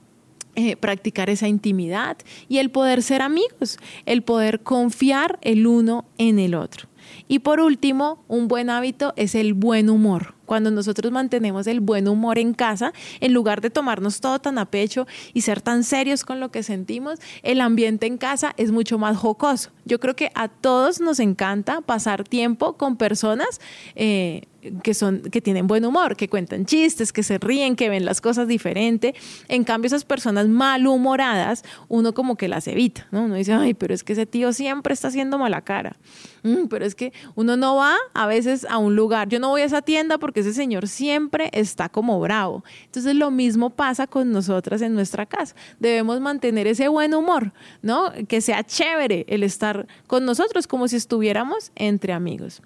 eh, 0.56 0.76
practicar 0.76 1.30
esa 1.30 1.48
intimidad 1.48 2.18
y 2.48 2.58
el 2.58 2.70
poder 2.70 3.02
ser 3.02 3.22
amigos, 3.22 3.78
el 4.06 4.24
poder 4.24 4.62
confiar 4.62 5.40
el 5.42 5.68
uno 5.68 6.06
en 6.18 6.40
el 6.40 6.54
otro. 6.56 6.90
Y 7.30 7.40
por 7.40 7.62
último, 7.62 8.26
un 8.28 8.50
buen 8.50 8.70
hábito 8.70 9.14
es 9.16 9.36
el 9.36 9.54
buen 9.54 9.90
humor 9.90 10.36
cuando 10.50 10.72
nosotros 10.72 11.14
mantenemos 11.14 11.68
el 11.68 11.80
buen 11.80 12.08
humor 12.08 12.40
en 12.40 12.56
casa, 12.56 12.92
en 13.20 13.34
lugar 13.34 13.62
de 13.62 13.70
tomarnos 13.70 14.20
todo 14.20 14.40
tan 14.40 14.58
a 14.58 14.66
pecho 14.66 15.06
y 15.32 15.42
ser 15.42 15.62
tan 15.62 15.84
serios 15.84 16.26
con 16.26 16.40
lo 16.40 16.50
que 16.50 16.64
sentimos, 16.64 17.20
el 17.44 17.62
ambiente 17.62 18.08
en 18.08 18.18
casa 18.18 18.56
es 18.58 18.72
mucho 18.72 18.98
más 18.98 19.16
jocoso. 19.16 19.70
Yo 19.86 20.00
creo 20.00 20.16
que 20.16 20.32
a 20.34 20.48
todos 20.48 21.02
nos 21.02 21.20
encanta 21.20 21.82
pasar 21.82 22.24
tiempo 22.24 22.78
con 22.78 22.98
personas 22.98 23.62
eh, 23.94 24.42
que 24.84 24.94
son 24.94 25.22
que 25.22 25.42
tienen 25.42 25.68
buen 25.68 25.86
humor, 25.86 26.16
que 26.16 26.28
cuentan 26.28 26.66
chistes, 26.66 27.14
que 27.14 27.24
se 27.24 27.38
ríen, 27.38 27.76
que 27.76 27.90
ven 27.90 28.06
las 28.06 28.22
cosas 28.22 28.48
diferente. 28.48 29.16
En 29.48 29.64
cambio, 29.64 29.88
esas 29.88 30.06
personas 30.06 30.48
malhumoradas, 30.48 31.64
uno 31.88 32.14
como 32.14 32.36
que 32.36 32.48
las 32.48 32.68
evita, 32.68 33.08
¿no? 33.12 33.24
Uno 33.24 33.36
dice, 33.36 33.54
ay, 33.54 33.74
pero 33.74 33.94
es 33.94 34.04
que 34.04 34.14
ese 34.14 34.26
tío 34.26 34.54
siempre 34.54 34.94
está 34.94 35.10
haciendo 35.10 35.38
mala 35.38 35.62
cara. 35.62 35.98
Mm, 36.44 36.68
pero 36.70 36.86
es 36.86 36.96
que 36.96 37.14
uno 37.36 37.58
no 37.58 37.76
va 37.76 37.98
a 38.14 38.28
veces 38.28 38.66
a 38.70 38.78
un 38.78 38.96
lugar, 38.96 39.28
yo 39.28 39.40
no 39.40 39.50
voy 39.50 39.62
a 39.62 39.66
esa 39.66 39.82
tienda 39.82 40.18
porque 40.18 40.42
ese 40.42 40.54
señor 40.54 40.88
siempre 40.88 41.50
está 41.54 41.90
como 41.90 42.20
bravo. 42.20 42.64
Entonces 42.86 43.16
lo 43.16 43.32
mismo 43.32 43.70
pasa 43.72 44.08
con 44.08 44.32
nosotras 44.32 44.82
en 44.82 44.94
nuestra 44.94 45.26
casa. 45.26 45.56
Debemos 45.80 46.20
mantener 46.20 46.68
ese 46.68 46.88
buen 46.88 47.14
humor, 47.14 47.54
¿no? 47.82 48.12
Que 48.28 48.42
sea 48.42 48.64
chévere 48.64 49.26
el 49.28 49.44
estar 49.44 49.88
con 50.08 50.26
nosotros 50.26 50.68
como 50.68 50.88
si 50.88 50.96
estuviéramos 50.96 51.72
entre 51.76 52.14
amigos 52.14 52.62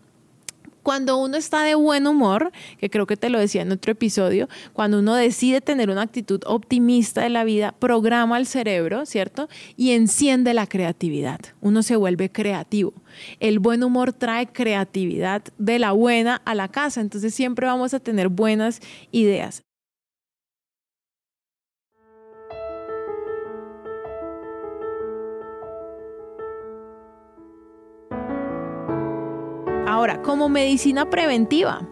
cuando 0.83 1.17
uno 1.17 1.37
está 1.37 1.63
de 1.63 1.75
buen 1.75 2.05
humor, 2.05 2.51
que 2.77 2.89
creo 2.89 3.07
que 3.07 3.17
te 3.17 3.29
lo 3.29 3.39
decía 3.39 3.61
en 3.61 3.71
otro 3.71 3.91
episodio, 3.91 4.47
cuando 4.73 4.99
uno 4.99 5.15
decide 5.15 5.61
tener 5.61 5.89
una 5.89 6.03
actitud 6.03 6.41
optimista 6.45 7.21
de 7.21 7.29
la 7.29 7.43
vida, 7.43 7.71
programa 7.71 8.37
el 8.37 8.45
cerebro, 8.45 9.05
¿cierto? 9.05 9.47
Y 9.75 9.91
enciende 9.91 10.53
la 10.53 10.67
creatividad. 10.67 11.39
Uno 11.61 11.81
se 11.83 11.95
vuelve 11.95 12.31
creativo. 12.31 12.93
El 13.39 13.59
buen 13.59 13.83
humor 13.83 14.13
trae 14.13 14.47
creatividad 14.47 15.43
de 15.57 15.79
la 15.79 15.93
buena 15.93 16.41
a 16.45 16.53
la 16.53 16.67
casa, 16.67 17.01
entonces 17.01 17.33
siempre 17.33 17.65
vamos 17.65 17.93
a 17.93 17.99
tener 17.99 18.27
buenas 18.27 18.81
ideas. 19.11 19.63
Ahora, 29.93 30.23
como 30.23 30.49
medicina 30.49 31.07
preventiva, 31.07 31.87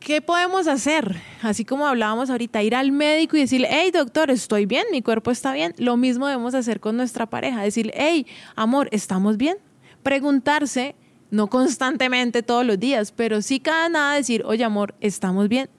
¿qué 0.00 0.20
podemos 0.20 0.66
hacer? 0.66 1.14
Así 1.40 1.64
como 1.64 1.86
hablábamos 1.86 2.30
ahorita, 2.30 2.64
ir 2.64 2.74
al 2.74 2.90
médico 2.90 3.36
y 3.36 3.42
decirle, 3.42 3.68
hey 3.70 3.92
doctor, 3.92 4.28
estoy 4.28 4.66
bien, 4.66 4.86
mi 4.90 5.02
cuerpo 5.02 5.30
está 5.30 5.52
bien. 5.52 5.72
Lo 5.78 5.96
mismo 5.96 6.26
debemos 6.26 6.54
hacer 6.54 6.80
con 6.80 6.96
nuestra 6.96 7.26
pareja, 7.26 7.62
decirle, 7.62 7.92
hey 7.94 8.26
amor, 8.56 8.88
¿estamos 8.90 9.36
bien? 9.36 9.58
Preguntarse, 10.02 10.96
no 11.30 11.46
constantemente 11.46 12.42
todos 12.42 12.66
los 12.66 12.80
días, 12.80 13.12
pero 13.12 13.40
sí 13.40 13.60
cada 13.60 13.88
nada 13.88 14.16
decir, 14.16 14.42
oye 14.44 14.64
amor, 14.64 14.96
¿estamos 15.00 15.48
bien? 15.48 15.70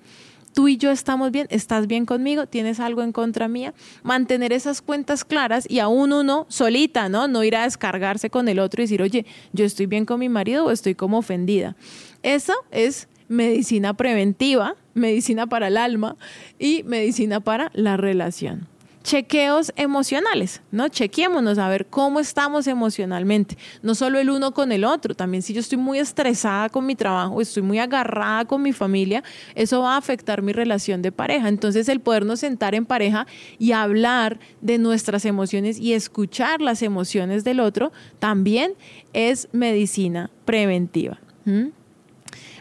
Tú 0.53 0.67
y 0.67 0.77
yo 0.77 0.91
estamos 0.91 1.31
bien, 1.31 1.47
estás 1.49 1.87
bien 1.87 2.05
conmigo, 2.05 2.45
tienes 2.45 2.79
algo 2.79 3.03
en 3.03 3.11
contra 3.11 3.47
mía, 3.47 3.73
mantener 4.03 4.53
esas 4.53 4.81
cuentas 4.81 5.23
claras 5.23 5.65
y 5.69 5.79
aún 5.79 6.13
uno 6.13 6.45
solita, 6.49 7.09
¿no? 7.09 7.27
No 7.27 7.43
ir 7.43 7.55
a 7.55 7.63
descargarse 7.63 8.29
con 8.29 8.47
el 8.47 8.59
otro 8.59 8.81
y 8.81 8.85
decir, 8.85 9.01
oye, 9.01 9.25
yo 9.53 9.65
estoy 9.65 9.85
bien 9.85 10.05
con 10.05 10.19
mi 10.19 10.29
marido 10.29 10.65
o 10.65 10.71
estoy 10.71 10.95
como 10.95 11.17
ofendida. 11.19 11.75
Eso 12.23 12.53
es 12.71 13.07
medicina 13.27 13.93
preventiva, 13.93 14.75
medicina 14.93 15.47
para 15.47 15.67
el 15.67 15.77
alma 15.77 16.17
y 16.59 16.83
medicina 16.83 17.39
para 17.39 17.71
la 17.73 17.97
relación. 17.97 18.70
Chequeos 19.03 19.71
emocionales, 19.75 20.61
¿no? 20.71 20.87
Chequémonos 20.87 21.57
a 21.57 21.67
ver 21.69 21.87
cómo 21.87 22.19
estamos 22.19 22.67
emocionalmente, 22.67 23.57
no 23.81 23.95
solo 23.95 24.19
el 24.19 24.29
uno 24.29 24.53
con 24.53 24.71
el 24.71 24.83
otro, 24.83 25.15
también 25.15 25.41
si 25.41 25.53
yo 25.53 25.59
estoy 25.59 25.77
muy 25.77 25.99
estresada 25.99 26.69
con 26.69 26.85
mi 26.85 26.95
trabajo, 26.95 27.41
estoy 27.41 27.63
muy 27.63 27.79
agarrada 27.79 28.45
con 28.45 28.61
mi 28.61 28.73
familia, 28.73 29.23
eso 29.55 29.81
va 29.81 29.95
a 29.95 29.97
afectar 29.97 30.41
mi 30.41 30.53
relación 30.53 31.01
de 31.01 31.11
pareja. 31.11 31.47
Entonces 31.47 31.89
el 31.89 31.99
podernos 31.99 32.41
sentar 32.41 32.75
en 32.75 32.85
pareja 32.85 33.27
y 33.57 33.71
hablar 33.71 34.39
de 34.61 34.77
nuestras 34.77 35.25
emociones 35.25 35.79
y 35.79 35.93
escuchar 35.93 36.61
las 36.61 36.81
emociones 36.81 37.43
del 37.43 37.59
otro 37.59 37.91
también 38.19 38.73
es 39.13 39.47
medicina 39.51 40.29
preventiva. 40.45 41.19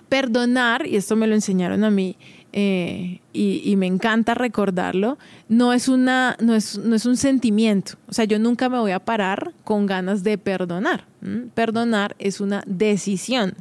Perdonar, 0.09 0.87
y 0.87 0.97
esto 0.97 1.15
me 1.15 1.27
lo 1.27 1.35
enseñaron 1.35 1.85
a 1.85 1.91
mí, 1.91 2.17
eh, 2.53 3.21
y, 3.33 3.77
me 3.77 3.87
encanta 3.87 4.35
recordarlo, 4.35 5.19
no 5.49 5.73
es, 5.73 5.89
una, 5.89 6.37
no, 6.41 6.55
es, 6.55 6.79
no 6.79 6.97
es 6.97 7.07
un 7.07 7.17
sentimiento. 7.17 7.93
O 8.09 8.13
sea, 8.13 8.25
yo 8.25 8.39
nunca 8.39 8.69
me 8.69 8.79
voy 8.79 8.91
a 8.91 8.99
parar 8.99 9.53
con 9.65 9.87
ganas 9.87 10.25
de 10.25 10.37
perdonar. 10.37 11.05
Perdonar 11.55 12.17
es 12.19 12.41
una 12.41 12.63
decisión. 12.67 13.55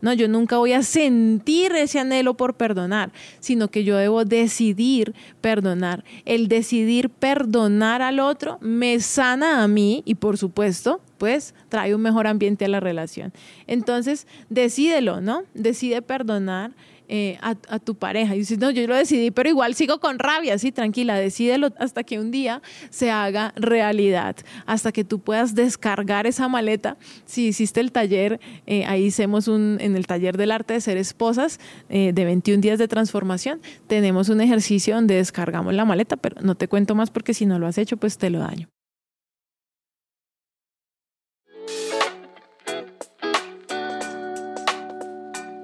No, 0.00 0.12
yo 0.12 0.28
nunca 0.28 0.58
voy 0.58 0.72
a 0.72 0.82
sentir 0.82 1.72
ese 1.72 1.98
anhelo 1.98 2.34
por 2.34 2.54
perdonar, 2.54 3.10
sino 3.40 3.68
que 3.68 3.84
yo 3.84 3.96
debo 3.96 4.24
decidir 4.24 5.14
perdonar. 5.40 6.04
El 6.24 6.48
decidir 6.48 7.08
perdonar 7.08 8.02
al 8.02 8.20
otro 8.20 8.58
me 8.60 9.00
sana 9.00 9.62
a 9.62 9.68
mí 9.68 10.02
y 10.04 10.16
por 10.16 10.36
supuesto, 10.36 11.00
pues 11.18 11.54
trae 11.70 11.94
un 11.94 12.02
mejor 12.02 12.26
ambiente 12.26 12.66
a 12.66 12.68
la 12.68 12.80
relación. 12.80 13.32
Entonces, 13.66 14.26
decídelo, 14.50 15.20
¿no? 15.20 15.44
Decide 15.54 16.02
perdonar 16.02 16.72
eh, 17.08 17.38
a, 17.40 17.78
tu 17.78 17.94
pareja. 17.94 18.34
Y 18.34 18.40
dices, 18.40 18.58
no, 18.58 18.70
yo 18.70 18.86
lo 18.86 18.94
decidí, 18.94 19.30
pero 19.30 19.48
igual 19.48 19.74
sigo 19.74 20.00
con 20.00 20.18
rabia, 20.18 20.58
sí, 20.58 20.72
tranquila, 20.72 21.16
decídelo 21.16 21.72
hasta 21.78 22.04
que 22.04 22.18
un 22.18 22.30
día 22.30 22.62
se 22.90 23.10
haga 23.10 23.52
realidad, 23.56 24.36
hasta 24.66 24.92
que 24.92 25.04
tú 25.04 25.20
puedas 25.20 25.54
descargar 25.54 26.26
esa 26.26 26.48
maleta. 26.48 26.96
Si 27.24 27.48
hiciste 27.48 27.80
el 27.80 27.92
taller, 27.92 28.40
eh, 28.66 28.84
ahí 28.86 29.04
hicimos 29.04 29.48
un, 29.48 29.78
en 29.80 29.96
el 29.96 30.06
taller 30.06 30.36
del 30.36 30.50
arte 30.50 30.74
de 30.74 30.80
ser 30.80 30.96
esposas 30.96 31.60
eh, 31.88 32.12
de 32.12 32.24
21 32.24 32.60
días 32.60 32.78
de 32.78 32.88
transformación, 32.88 33.60
tenemos 33.86 34.28
un 34.28 34.40
ejercicio 34.40 34.94
donde 34.94 35.14
descargamos 35.14 35.74
la 35.74 35.84
maleta, 35.84 36.16
pero 36.16 36.40
no 36.40 36.54
te 36.54 36.68
cuento 36.68 36.94
más 36.94 37.10
porque 37.10 37.34
si 37.34 37.46
no 37.46 37.58
lo 37.58 37.66
has 37.66 37.78
hecho, 37.78 37.96
pues 37.96 38.18
te 38.18 38.30
lo 38.30 38.40
daño. 38.40 38.68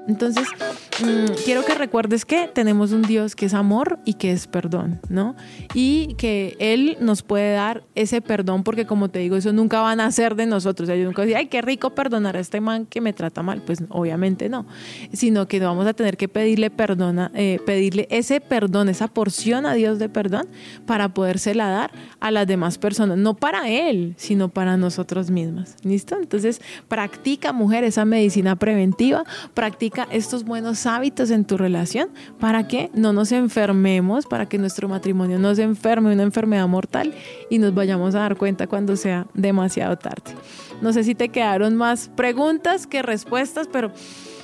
Entonces, 0.08 0.48
mm, 1.00 1.44
quiero 1.44 1.64
que 1.64 1.74
recuerdes 1.74 2.24
que 2.24 2.48
tenemos 2.48 2.92
un 2.92 3.02
Dios 3.02 3.34
que 3.36 3.46
es 3.46 3.54
amor 3.54 3.98
y 4.04 4.14
que 4.14 4.32
es 4.32 4.46
perdón, 4.46 5.00
¿no? 5.08 5.34
Y 5.74 6.14
que 6.14 6.56
Él 6.58 6.96
nos 7.00 7.22
puede 7.22 7.54
dar 7.54 7.84
ese 7.94 8.20
perdón 8.20 8.64
porque, 8.64 8.86
como 8.86 9.08
te 9.08 9.18
digo, 9.20 9.36
eso 9.36 9.52
nunca 9.52 9.80
va 9.80 9.92
a 9.92 9.96
nacer 9.96 10.34
de 10.34 10.46
nosotros. 10.46 10.88
O 10.88 10.92
sea, 10.92 10.96
yo 10.96 11.04
nunca 11.04 11.22
decía, 11.22 11.38
ay, 11.38 11.46
qué 11.46 11.62
rico 11.62 11.90
perdonar 11.90 12.36
a 12.36 12.40
este 12.40 12.60
man 12.60 12.86
que 12.86 13.00
me 13.00 13.12
trata 13.12 13.42
mal. 13.42 13.62
Pues 13.62 13.82
obviamente 13.88 14.48
no, 14.48 14.66
sino 15.12 15.48
que 15.48 15.60
vamos 15.60 15.86
a 15.86 15.94
tener 15.94 16.16
que 16.16 16.28
pedirle 16.28 16.70
perdón, 16.70 17.30
eh, 17.34 17.60
pedirle 17.64 18.06
ese 18.10 18.40
perdón, 18.40 18.88
esa 18.88 19.08
porción 19.08 19.66
a 19.66 19.74
Dios 19.74 19.98
de 19.98 20.08
perdón 20.08 20.48
para 20.86 21.14
podérsela 21.14 21.68
dar 21.68 21.92
a 22.20 22.30
las 22.30 22.46
demás 22.46 22.78
personas, 22.78 23.18
no 23.18 23.34
para 23.34 23.68
Él, 23.68 24.14
sino 24.16 24.48
para 24.48 24.76
nosotros 24.76 25.30
mismas. 25.30 25.76
¿Listo? 25.82 26.16
Entonces, 26.18 26.60
practica, 26.88 27.52
mujer, 27.52 27.84
esa 27.84 28.04
medicina 28.04 28.56
preventiva, 28.56 29.24
practica 29.54 30.08
estos 30.10 30.44
hábitos 30.86 31.30
en 31.30 31.44
tu 31.44 31.56
relación 31.56 32.08
para 32.38 32.68
que 32.68 32.90
no 32.94 33.12
nos 33.12 33.32
enfermemos, 33.32 34.26
para 34.26 34.46
que 34.46 34.58
nuestro 34.58 34.88
matrimonio 34.88 35.38
no 35.38 35.54
se 35.54 35.62
enferme 35.62 36.12
una 36.12 36.22
enfermedad 36.22 36.68
mortal 36.68 37.14
y 37.50 37.58
nos 37.58 37.74
vayamos 37.74 38.14
a 38.14 38.20
dar 38.20 38.36
cuenta 38.36 38.66
cuando 38.66 38.96
sea 38.96 39.26
demasiado 39.34 39.96
tarde. 39.96 40.34
No 40.80 40.92
sé 40.92 41.04
si 41.04 41.14
te 41.14 41.28
quedaron 41.28 41.76
más 41.76 42.10
preguntas 42.14 42.86
que 42.86 43.02
respuestas, 43.02 43.68
pero 43.72 43.92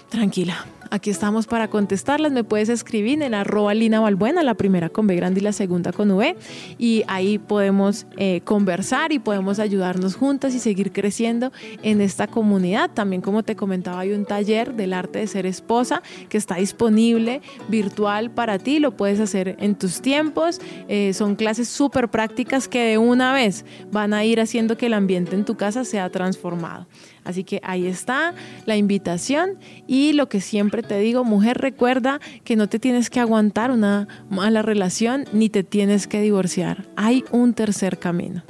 tranquila, 0.08 0.64
Aquí 0.90 1.10
estamos 1.10 1.46
para 1.46 1.68
contestarlas. 1.68 2.32
Me 2.32 2.44
puedes 2.44 2.68
escribir 2.68 3.22
en 3.22 3.34
arroba 3.34 3.74
Lina 3.74 4.00
Balbuena, 4.00 4.42
la 4.42 4.54
primera 4.54 4.88
con 4.88 5.06
B 5.06 5.16
grande 5.16 5.40
y 5.40 5.42
la 5.42 5.52
segunda 5.52 5.92
con 5.92 6.10
V. 6.10 6.36
Y 6.78 7.04
ahí 7.08 7.38
podemos 7.38 8.06
eh, 8.16 8.40
conversar 8.44 9.12
y 9.12 9.18
podemos 9.18 9.58
ayudarnos 9.58 10.16
juntas 10.16 10.54
y 10.54 10.58
seguir 10.58 10.92
creciendo 10.92 11.52
en 11.82 12.00
esta 12.00 12.26
comunidad. 12.26 12.90
También, 12.92 13.20
como 13.20 13.42
te 13.42 13.54
comentaba, 13.54 14.00
hay 14.00 14.12
un 14.12 14.24
taller 14.24 14.74
del 14.74 14.94
arte 14.94 15.18
de 15.18 15.26
ser 15.26 15.46
esposa 15.46 16.02
que 16.28 16.38
está 16.38 16.56
disponible 16.56 17.42
virtual 17.68 18.30
para 18.30 18.58
ti. 18.58 18.78
Lo 18.78 18.96
puedes 18.96 19.20
hacer 19.20 19.56
en 19.60 19.74
tus 19.74 20.00
tiempos. 20.00 20.60
Eh, 20.88 21.12
son 21.12 21.36
clases 21.36 21.68
súper 21.68 22.08
prácticas 22.08 22.66
que 22.66 22.82
de 22.82 22.98
una 22.98 23.32
vez 23.34 23.64
van 23.92 24.14
a 24.14 24.24
ir 24.24 24.40
haciendo 24.40 24.76
que 24.76 24.86
el 24.86 24.94
ambiente 24.94 25.34
en 25.34 25.44
tu 25.44 25.56
casa 25.56 25.84
sea 25.84 26.08
transformado. 26.10 26.86
Así 27.28 27.44
que 27.44 27.60
ahí 27.62 27.86
está 27.86 28.32
la 28.64 28.78
invitación 28.78 29.58
y 29.86 30.14
lo 30.14 30.30
que 30.30 30.40
siempre 30.40 30.82
te 30.82 30.98
digo, 30.98 31.24
mujer, 31.24 31.58
recuerda 31.58 32.20
que 32.42 32.56
no 32.56 32.70
te 32.70 32.78
tienes 32.78 33.10
que 33.10 33.20
aguantar 33.20 33.70
una 33.70 34.08
mala 34.30 34.62
relación 34.62 35.26
ni 35.34 35.50
te 35.50 35.62
tienes 35.62 36.06
que 36.06 36.22
divorciar. 36.22 36.86
Hay 36.96 37.24
un 37.30 37.52
tercer 37.52 37.98
camino. 37.98 38.44